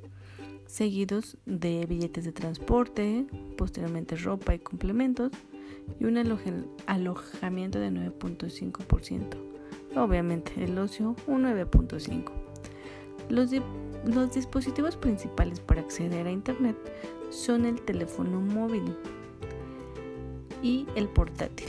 seguidos 0.66 1.36
de 1.46 1.86
billetes 1.86 2.24
de 2.24 2.32
transporte, 2.32 3.26
posteriormente 3.56 4.16
ropa 4.16 4.54
y 4.54 4.58
complementos, 4.58 5.30
y 5.98 6.04
un 6.04 6.16
alojamiento 6.16 7.78
de 7.78 7.90
9.5%, 7.90 9.36
obviamente 9.96 10.52
el 10.62 10.78
ocio 10.78 11.16
un 11.26 11.44
9.5. 11.44 12.30
Los, 13.28 13.50
los 14.04 14.34
dispositivos 14.34 14.96
principales 14.96 15.60
para 15.60 15.80
acceder 15.80 16.26
a 16.26 16.30
Internet 16.30 16.76
son 17.30 17.64
el 17.64 17.80
teléfono 17.80 18.40
móvil 18.40 18.96
y 20.62 20.86
el 20.94 21.08
portátil. 21.08 21.68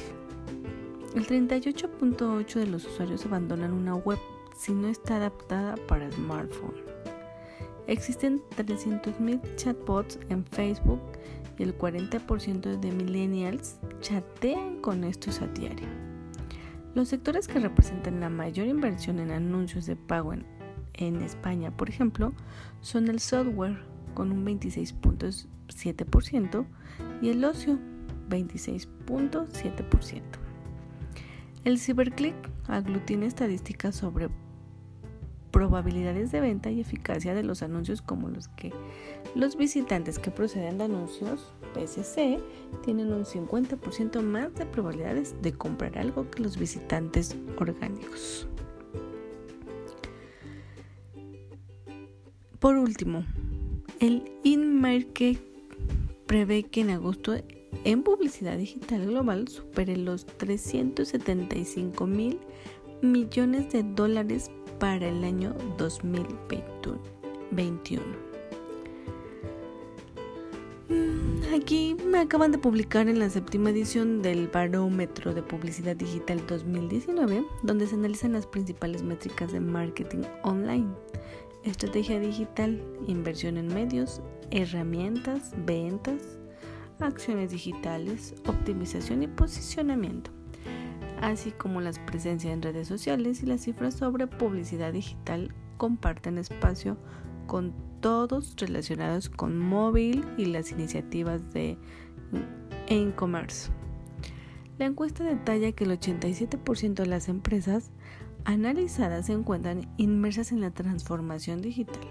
El 1.16 1.26
38.8 1.26 2.56
de 2.56 2.68
los 2.68 2.86
usuarios 2.86 3.26
abandonan 3.26 3.72
una 3.72 3.96
web 3.96 4.20
si 4.56 4.74
no 4.74 4.88
está 4.88 5.18
adaptada 5.18 5.76
para 5.88 6.12
smartphone. 6.12 6.76
Existen 7.88 8.42
300.000 8.58 9.56
chatbots 9.56 10.20
en 10.30 10.44
Facebook 10.46 11.00
y 11.58 11.64
el 11.64 11.76
40% 11.78 12.80
de 12.80 12.92
millennials 12.92 13.80
chatean 14.02 14.82
con 14.82 15.04
estos 15.04 15.42
a 15.42 15.48
diario. 15.48 15.88
Los 16.94 17.10
sectores 17.10 17.48
que 17.48 17.60
representan 17.60 18.20
la 18.20 18.30
mayor 18.30 18.68
inversión 18.68 19.20
en 19.20 19.32
anuncios 19.32 19.86
de 19.86 19.96
pago 19.96 20.34
en, 20.34 20.46
en 20.94 21.22
España, 21.22 21.72
por 21.76 21.90
ejemplo, 21.90 22.34
son 22.82 23.08
el 23.10 23.20
software 23.20 23.80
con 24.14 24.32
un 24.32 24.46
26.7% 24.46 26.66
y 27.22 27.30
el 27.30 27.44
ocio 27.44 27.80
26.7%. 28.30 30.22
El 31.64 31.80
ciberclick 31.80 32.36
aglutina 32.68 33.26
estadísticas 33.26 33.96
sobre 33.96 34.30
probabilidades 35.56 36.34
de 36.34 36.42
venta 36.42 36.70
y 36.70 36.82
eficacia 36.82 37.34
de 37.34 37.42
los 37.42 37.64
anuncios 37.64 38.02
como 38.02 38.28
los 38.28 38.50
que 38.50 38.74
los 39.36 39.56
visitantes 39.56 40.20
que 40.20 40.30
proceden 40.30 40.78
de 40.78 40.84
anuncios 40.84 41.54
PSC 41.74 42.42
tienen 42.84 43.14
un 43.14 43.24
50% 43.24 44.22
más 44.22 44.54
de 44.56 44.66
probabilidades 44.66 45.34
de 45.42 45.54
comprar 45.54 45.98
algo 45.98 46.30
que 46.30 46.44
los 46.44 46.60
visitantes 46.60 47.38
orgánicos. 47.58 48.50
Por 52.60 52.76
último, 52.76 53.24
el 54.02 54.30
InMarket 54.44 55.40
prevé 56.26 56.64
que 56.64 56.82
en 56.82 56.90
agosto 56.90 57.34
en 57.86 58.04
publicidad 58.04 58.58
digital 58.58 59.06
global 59.06 59.48
supere 59.48 59.96
los 59.96 60.26
375 60.26 62.06
mil 62.08 62.42
millones 63.02 63.72
de 63.72 63.84
dólares 63.84 64.52
para 64.80 65.08
el 65.08 65.24
año 65.24 65.54
2021. 65.78 68.04
Mm, 70.90 71.56
aquí 71.56 71.96
me 72.06 72.20
acaban 72.20 72.52
de 72.52 72.58
publicar 72.58 73.08
en 73.08 73.20
la 73.20 73.30
séptima 73.30 73.72
edición 73.72 74.22
del 74.22 74.48
Barómetro 74.48 75.34
de 75.34 75.42
Publicidad 75.42 75.96
Digital 75.96 76.46
2019, 76.48 77.46
donde 77.64 77.88
se 77.88 77.96
analizan 77.96 78.34
las 78.34 78.46
principales 78.46 79.04
métricas 79.04 79.52
de 79.52 79.60
marketing 79.60 80.24
online, 80.44 80.94
estrategia 81.64 82.20
digital, 82.20 82.84
inversión 83.08 83.58
en 83.58 83.68
medios, 83.68 84.22
herramientas, 84.52 85.54
ventas, 85.66 86.38
acciones 87.00 87.52
digitales, 87.52 88.36
optimización 88.46 89.24
y 89.24 89.28
posicionamiento 89.28 90.35
así 91.22 91.52
como 91.52 91.82
las 91.82 92.00
presencias 92.00 92.54
en 92.54 92.62
redes 92.62 92.88
sociales 92.88 93.44
y 93.44 93.46
las 93.46 93.62
cifras 93.62 93.96
sobre 93.96 94.28
publicidad 94.28 94.94
digital 94.94 95.54
comparten 95.78 96.38
espacio 96.38 96.98
con 97.48 97.74
todos 98.02 98.56
relacionados 98.58 99.30
con 99.30 99.58
móvil 99.58 100.26
y 100.38 100.46
las 100.46 100.72
iniciativas 100.72 101.54
de 101.54 101.78
e-commerce. 102.88 103.72
La 104.78 104.86
encuesta 104.86 105.24
detalla 105.24 105.72
que 105.72 105.86
el 105.86 105.92
87% 105.92 106.94
de 106.94 107.06
las 107.06 107.30
empresas 107.30 107.92
analizadas 108.44 109.28
se 109.28 109.34
encuentran 109.34 109.92
inmersas 109.98 110.52
en 110.52 110.62
la 110.62 110.72
transformación 110.72 111.62
digital 111.62 112.04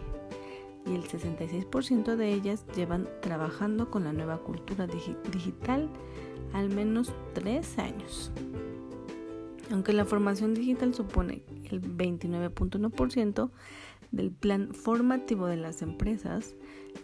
y 0.87 0.95
el 0.95 1.05
66% 1.05 2.17
de 2.17 2.33
ellas 2.33 2.67
llevan 2.75 3.09
trabajando 3.21 3.91
con 3.91 4.05
la 4.05 4.13
nueva 4.13 4.39
cultura 4.39 4.87
digital 4.87 5.89
al 6.53 6.69
menos 6.71 7.13
tres 7.33 7.79
años. 7.79 8.33
Aunque 9.71 9.93
la 9.93 10.05
formación 10.05 10.55
digital 10.55 10.95
supone 10.95 11.43
el 11.71 11.81
29.1% 11.81 13.51
del 14.13 14.31
plan 14.31 14.73
formativo 14.73 15.47
de 15.47 15.57
las 15.57 15.83
empresas, 15.83 16.55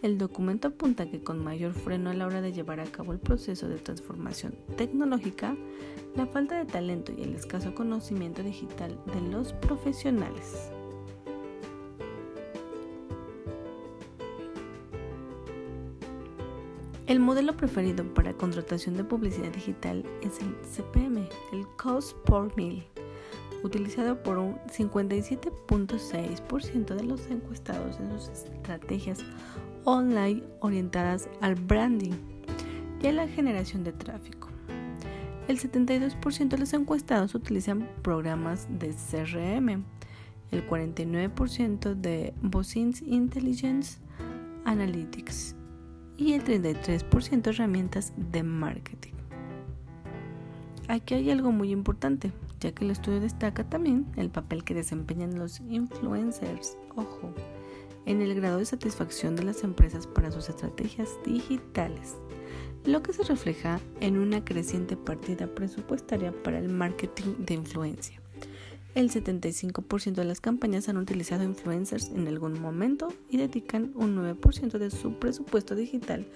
el 0.01 0.17
documento 0.17 0.69
apunta 0.69 1.09
que 1.09 1.21
con 1.21 1.43
mayor 1.43 1.73
freno 1.73 2.09
a 2.09 2.13
la 2.13 2.25
hora 2.25 2.41
de 2.41 2.53
llevar 2.53 2.79
a 2.79 2.85
cabo 2.85 3.11
el 3.11 3.19
proceso 3.19 3.67
de 3.67 3.77
transformación 3.77 4.55
tecnológica, 4.77 5.55
la 6.15 6.25
falta 6.25 6.57
de 6.57 6.65
talento 6.65 7.11
y 7.17 7.23
el 7.23 7.35
escaso 7.35 7.75
conocimiento 7.75 8.43
digital 8.43 8.97
de 9.13 9.21
los 9.29 9.53
profesionales. 9.53 10.71
El 17.11 17.19
modelo 17.19 17.55
preferido 17.57 18.05
para 18.13 18.31
contratación 18.31 18.95
de 18.95 19.03
publicidad 19.03 19.51
digital 19.51 20.05
es 20.21 20.39
el 20.39 20.55
CPM, 20.63 21.27
el 21.51 21.67
Cost 21.75 22.15
Per 22.19 22.55
Mil, 22.55 22.85
utilizado 23.63 24.23
por 24.23 24.37
un 24.37 24.55
57.6% 24.69 26.95
de 26.95 27.03
los 27.03 27.27
encuestados 27.27 27.99
en 27.99 28.11
sus 28.11 28.29
estrategias 28.29 29.25
online 29.83 30.41
orientadas 30.61 31.27
al 31.41 31.55
branding 31.55 32.13
y 33.03 33.07
a 33.07 33.11
la 33.11 33.27
generación 33.27 33.83
de 33.83 33.91
tráfico. 33.91 34.47
El 35.49 35.59
72% 35.59 36.47
de 36.47 36.57
los 36.57 36.71
encuestados 36.71 37.35
utilizan 37.35 37.89
programas 38.03 38.69
de 38.79 38.93
CRM, 38.93 39.83
el 40.51 40.65
49% 40.65 41.93
de 41.93 42.33
Bosins 42.41 43.01
Intelligence 43.01 43.99
Analytics 44.63 45.57
y 46.17 46.33
el 46.33 46.43
33% 46.43 47.47
herramientas 47.47 48.13
de 48.15 48.43
marketing. 48.43 49.13
Aquí 50.87 51.13
hay 51.13 51.31
algo 51.31 51.51
muy 51.51 51.71
importante, 51.71 52.31
ya 52.59 52.73
que 52.73 52.83
el 52.83 52.91
estudio 52.91 53.21
destaca 53.21 53.63
también 53.63 54.05
el 54.17 54.29
papel 54.29 54.63
que 54.63 54.73
desempeñan 54.73 55.39
los 55.39 55.61
influencers, 55.61 56.77
ojo, 56.95 57.33
en 58.05 58.21
el 58.21 58.35
grado 58.35 58.57
de 58.57 58.65
satisfacción 58.65 59.35
de 59.35 59.43
las 59.43 59.63
empresas 59.63 60.07
para 60.07 60.31
sus 60.31 60.49
estrategias 60.49 61.09
digitales, 61.25 62.17
lo 62.85 63.03
que 63.03 63.13
se 63.13 63.23
refleja 63.23 63.79
en 63.99 64.17
una 64.17 64.43
creciente 64.43 64.97
partida 64.97 65.47
presupuestaria 65.47 66.33
para 66.43 66.59
el 66.59 66.69
marketing 66.69 67.35
de 67.45 67.53
influencia. 67.53 68.21
El 68.93 69.09
75% 69.09 70.15
de 70.15 70.25
las 70.25 70.41
campañas 70.41 70.89
han 70.89 70.97
utilizado 70.97 71.43
influencers 71.43 72.09
en 72.09 72.27
algún 72.27 72.59
momento 72.59 73.13
y 73.29 73.37
dedican 73.37 73.93
un 73.95 74.17
9% 74.17 74.77
de 74.77 74.91
su 74.91 75.13
presupuesto 75.13 75.75
digital 75.75 76.27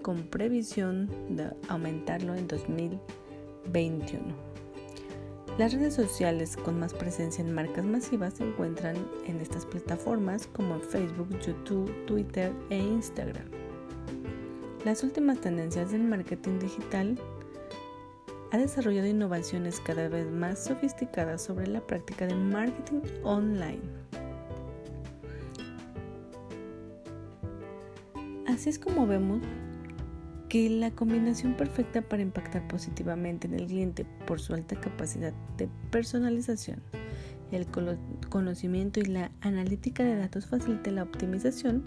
con 0.00 0.22
previsión 0.22 1.10
de 1.30 1.50
aumentarlo 1.68 2.36
en 2.36 2.46
2021. 2.46 4.22
Las 5.58 5.72
redes 5.72 5.94
sociales 5.94 6.56
con 6.56 6.78
más 6.78 6.94
presencia 6.94 7.44
en 7.44 7.52
marcas 7.52 7.84
masivas 7.84 8.34
se 8.34 8.44
encuentran 8.44 8.96
en 9.26 9.40
estas 9.40 9.66
plataformas 9.66 10.46
como 10.48 10.78
Facebook, 10.78 11.28
YouTube, 11.44 11.92
Twitter 12.06 12.52
e 12.70 12.78
Instagram. 12.78 13.46
Las 14.84 15.02
últimas 15.02 15.40
tendencias 15.40 15.90
del 15.90 16.04
marketing 16.04 16.58
digital 16.58 17.18
ha 18.54 18.56
desarrollado 18.56 19.08
innovaciones 19.08 19.80
cada 19.80 20.08
vez 20.08 20.30
más 20.30 20.62
sofisticadas 20.62 21.42
sobre 21.42 21.66
la 21.66 21.84
práctica 21.84 22.24
de 22.24 22.36
marketing 22.36 23.00
online. 23.24 23.80
Así 28.46 28.68
es 28.68 28.78
como 28.78 29.08
vemos 29.08 29.42
que 30.48 30.70
la 30.70 30.92
combinación 30.92 31.54
perfecta 31.54 32.00
para 32.00 32.22
impactar 32.22 32.68
positivamente 32.68 33.48
en 33.48 33.54
el 33.54 33.66
cliente 33.66 34.06
por 34.24 34.40
su 34.40 34.54
alta 34.54 34.80
capacidad 34.80 35.32
de 35.56 35.68
personalización, 35.90 36.80
el 37.50 37.66
conocimiento 38.30 39.00
y 39.00 39.06
la 39.06 39.32
analítica 39.40 40.04
de 40.04 40.14
datos 40.14 40.46
facilita 40.46 40.92
la 40.92 41.02
optimización 41.02 41.82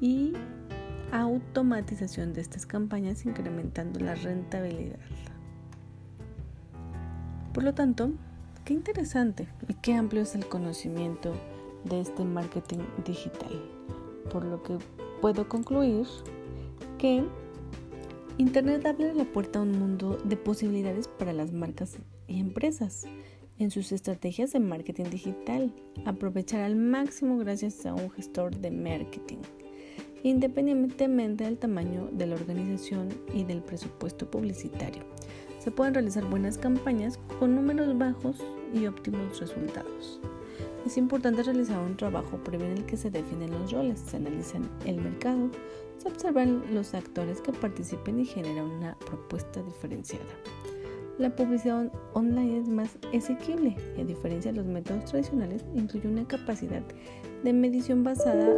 y 0.00 0.32
automatización 1.12 2.32
de 2.32 2.40
estas 2.40 2.66
campañas 2.66 3.24
incrementando 3.24 4.00
la 4.00 4.16
rentabilidad. 4.16 4.98
Por 7.60 7.66
lo 7.66 7.74
tanto, 7.74 8.10
qué 8.64 8.72
interesante 8.72 9.46
y 9.68 9.74
qué 9.74 9.92
amplio 9.92 10.22
es 10.22 10.34
el 10.34 10.46
conocimiento 10.46 11.34
de 11.84 12.00
este 12.00 12.24
marketing 12.24 12.78
digital. 13.04 13.52
Por 14.32 14.46
lo 14.46 14.62
que 14.62 14.78
puedo 15.20 15.46
concluir 15.46 16.06
que 16.96 17.22
Internet 18.38 18.86
abre 18.86 19.12
la 19.12 19.26
puerta 19.26 19.58
a 19.58 19.62
un 19.62 19.78
mundo 19.78 20.16
de 20.24 20.38
posibilidades 20.38 21.06
para 21.06 21.34
las 21.34 21.52
marcas 21.52 21.98
y 22.28 22.40
empresas 22.40 23.04
en 23.58 23.70
sus 23.70 23.92
estrategias 23.92 24.54
de 24.54 24.60
marketing 24.60 25.10
digital, 25.10 25.70
aprovechar 26.06 26.62
al 26.62 26.76
máximo 26.76 27.36
gracias 27.36 27.84
a 27.84 27.92
un 27.92 28.10
gestor 28.10 28.56
de 28.56 28.70
marketing 28.70 29.42
independientemente 30.22 31.44
del 31.44 31.58
tamaño 31.58 32.08
de 32.12 32.26
la 32.26 32.36
organización 32.36 33.08
y 33.34 33.44
del 33.44 33.62
presupuesto 33.62 34.30
publicitario. 34.30 35.02
Se 35.60 35.70
pueden 35.70 35.92
realizar 35.92 36.24
buenas 36.24 36.56
campañas 36.56 37.20
con 37.38 37.54
números 37.54 37.96
bajos 37.98 38.38
y 38.72 38.86
óptimos 38.86 39.38
resultados. 39.38 40.18
Es 40.86 40.96
importante 40.96 41.42
realizar 41.42 41.78
un 41.78 41.98
trabajo 41.98 42.38
previo 42.38 42.66
en 42.66 42.78
el 42.78 42.86
que 42.86 42.96
se 42.96 43.10
definen 43.10 43.50
los 43.50 43.70
roles, 43.70 44.00
se 44.00 44.16
analizan 44.16 44.70
el 44.86 44.96
mercado, 44.96 45.50
se 45.98 46.08
observan 46.08 46.64
los 46.72 46.94
actores 46.94 47.42
que 47.42 47.52
participen 47.52 48.20
y 48.20 48.24
genera 48.24 48.64
una 48.64 48.96
propuesta 49.00 49.62
diferenciada. 49.62 50.24
La 51.18 51.36
publicidad 51.36 51.92
online 52.14 52.60
es 52.60 52.68
más 52.68 52.96
asequible 53.14 53.76
y 53.98 54.00
a 54.00 54.04
diferencia 54.04 54.52
de 54.52 54.56
los 54.56 54.66
métodos 54.66 55.04
tradicionales 55.04 55.62
incluye 55.74 56.08
una 56.08 56.26
capacidad 56.26 56.82
de 57.44 57.52
medición 57.52 58.02
basada 58.02 58.48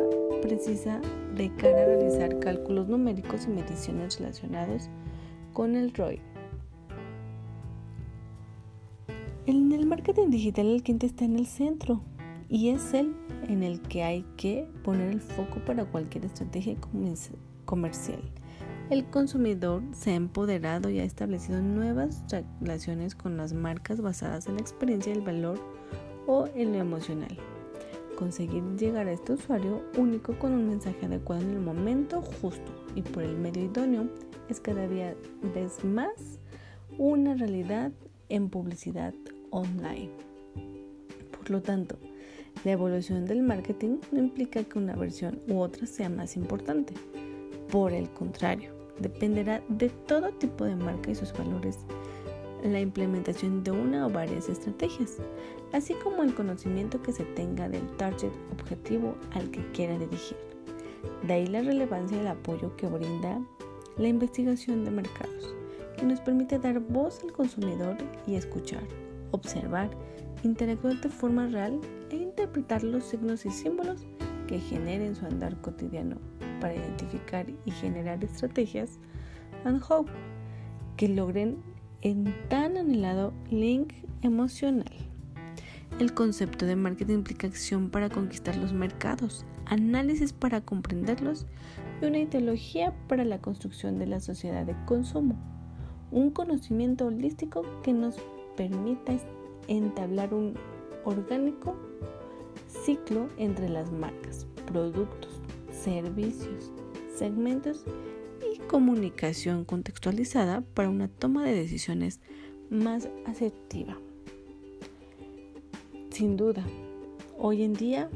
precisa 0.41 1.01
de 1.35 1.53
cara 1.57 1.83
a 1.83 1.87
realizar 1.87 2.39
cálculos 2.39 2.87
numéricos 2.87 3.47
y 3.47 3.49
mediciones 3.49 4.21
relacionados 4.21 4.89
con 5.53 5.75
el 5.75 5.93
ROI. 5.93 6.32
En 9.45 9.73
el 9.73 9.87
marketing 9.87 10.31
digital 10.31 10.67
el 10.67 10.85
cliente 10.85 11.07
está 11.07 11.25
en 11.25 11.35
el 11.35 11.47
centro 11.47 12.01
y 12.49 12.69
es 12.69 12.95
el 12.95 13.13
en 13.49 13.65
el 13.65 13.81
que 13.81 14.05
hay 14.05 14.25
que 14.37 14.69
poner 14.85 15.09
el 15.09 15.21
foco 15.21 15.59
para 15.67 15.85
cualquier 15.85 16.27
estrategia 16.27 16.77
comercial. 17.65 18.21
El 18.89 19.05
consumidor 19.07 19.83
se 19.91 20.13
ha 20.13 20.15
empoderado 20.15 20.91
y 20.91 21.01
ha 21.01 21.05
establecido 21.05 21.61
nuevas 21.61 22.23
relaciones 22.61 23.17
con 23.17 23.37
las 23.37 23.53
marcas 23.53 24.01
basadas 24.01 24.47
en 24.47 24.55
la 24.55 24.61
experiencia, 24.61 25.13
el 25.13 25.23
valor 25.23 25.59
o 26.29 26.47
en 26.55 26.71
lo 26.71 26.79
emocional. 26.79 27.37
Conseguir 28.17 28.63
llegar 28.77 29.09
a 29.09 29.13
este 29.13 29.33
usuario 29.33 29.83
único 29.99 30.39
con 30.39 30.53
un 30.53 30.69
mensaje 30.69 31.07
adecuado 31.07 31.43
en 31.43 31.51
el 31.51 31.61
momento 31.61 32.23
justo 32.41 32.71
y 32.95 33.03
por 33.03 33.25
el 33.25 33.37
medio 33.37 33.65
idóneo 33.65 34.09
es 34.49 34.61
cada 34.61 34.87
vez 34.87 35.85
más 35.85 36.39
una 36.97 37.35
realidad 37.35 37.91
en 38.29 38.49
publicidad 38.49 39.13
online. 39.53 40.11
Por 41.31 41.51
lo 41.51 41.63
tanto, 41.63 41.97
la 42.65 42.73
evolución 42.73 43.25
del 43.25 43.43
marketing 43.43 43.99
no 44.11 44.19
implica 44.19 44.65
que 44.65 44.79
una 44.79 44.97
versión 44.97 45.41
u 45.49 45.61
otra 45.61 45.87
sea 45.87 46.09
más 46.09 46.37
importante. 46.37 46.95
Por 47.71 47.93
el 47.93 48.11
contrario, 48.11 48.73
dependerá 48.99 49.63
de 49.69 49.89
todo 49.89 50.31
tipo 50.33 50.65
de 50.65 50.77
marca 50.77 51.11
y 51.11 51.15
sus 51.15 51.33
valores 51.33 51.79
la 52.71 52.81
implementación 52.81 53.65
de 53.65 53.73
una 53.73 54.07
o 54.07 54.11
varias 54.11 54.49
estrategias, 54.49 55.17
así 55.73 55.95
como 55.95 56.23
el 56.23 56.35
conocimiento 56.35 57.03
que 57.03 57.13
se 57.13 57.25
tenga 57.25 57.69
del 57.69 57.87
target 57.97 58.31
objetivo 58.53 59.17
al 59.33 59.51
que 59.51 59.67
quiera 59.73 59.99
dirigir. 59.99 60.37
De 61.27 61.35
ahí 61.35 61.47
la 61.47 61.63
relevancia 61.63 62.19
del 62.19 62.29
apoyo 62.29 62.77
que 62.77 62.87
brinda 62.87 63.41
la 63.97 64.09
investigación 64.09 64.85
de 64.85 64.91
mercados, 64.91 65.55
que 65.97 66.07
nos 66.07 66.21
permite 66.21 66.59
dar 66.59 66.79
voz 66.79 67.21
al 67.25 67.33
consumidor 67.33 67.97
y 68.27 68.37
escuchar, 68.37 68.85
observar 69.33 69.91
interactuar 70.43 71.01
de 71.01 71.09
forma 71.09 71.47
real 71.49 71.81
e 72.11 72.17
interpretar 72.17 72.83
los 72.83 73.05
signos 73.05 73.45
y 73.47 73.51
símbolos 73.51 74.05
que 74.47 74.59
generen 74.59 75.15
su 75.15 75.25
andar 75.27 75.61
cotidiano 75.61 76.17
para 76.61 76.75
identificar 76.75 77.47
y 77.65 77.71
generar 77.71 78.23
estrategias 78.25 78.99
and 79.65 79.83
hope 79.89 80.11
que 80.97 81.09
logren 81.09 81.59
en 82.03 82.35
tan 82.49 82.77
anhelado 82.77 83.33
link 83.51 83.93
emocional. 84.23 84.93
El 85.99 86.15
concepto 86.15 86.67
de 86.67 86.75
marketing 86.75 87.17
implica 87.17 87.47
acción 87.47 87.91
para 87.91 88.09
conquistar 88.09 88.57
los 88.57 88.73
mercados, 88.73 89.45
análisis 89.67 90.33
para 90.33 90.61
comprenderlos 90.61 91.47
y 92.01 92.07
una 92.07 92.19
ideología 92.19 92.95
para 93.09 93.25
la 93.25 93.41
construcción 93.41 93.99
de 93.99 94.07
la 94.07 94.21
sociedad 94.21 94.65
de 94.67 94.75
consumo. 94.87 95.37
Un 96.11 96.31
conocimiento 96.31 97.07
holístico 97.07 97.63
que 97.83 97.93
nos 97.93 98.17
permita 98.57 99.15
entablar 99.69 100.35
un 100.35 100.55
orgánico 101.05 101.77
ciclo 102.67 103.29
entre 103.37 103.69
las 103.69 103.91
marcas, 103.91 104.47
productos, 104.67 105.41
servicios, 105.71 106.71
segmentos 107.15 107.85
y 108.53 108.59
comunicación 108.61 109.65
contextualizada 109.65 110.63
para 110.75 110.89
una 110.89 111.09
toma 111.09 111.45
de 111.45 111.55
decisiones 111.55 112.21
más 112.71 113.09
asertiva. 113.27 113.99
Sin 116.11 116.37
duda, 116.37 116.65
hoy 117.39 117.63
en 117.63 117.75
día 117.75 118.11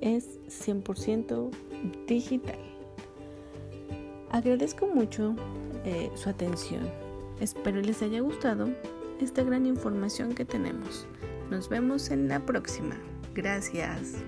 es 0.00 0.40
100% 0.48 1.50
digital. 2.06 2.58
Agradezco 4.30 4.86
mucho 4.86 5.36
eh, 5.84 6.10
su 6.14 6.28
atención. 6.28 6.88
Espero 7.40 7.80
les 7.80 8.02
haya 8.02 8.20
gustado 8.20 8.70
esta 9.22 9.42
gran 9.42 9.66
información 9.66 10.34
que 10.34 10.44
tenemos. 10.44 11.06
Nos 11.50 11.68
vemos 11.68 12.10
en 12.10 12.28
la 12.28 12.44
próxima. 12.44 12.96
Gracias. 13.34 14.22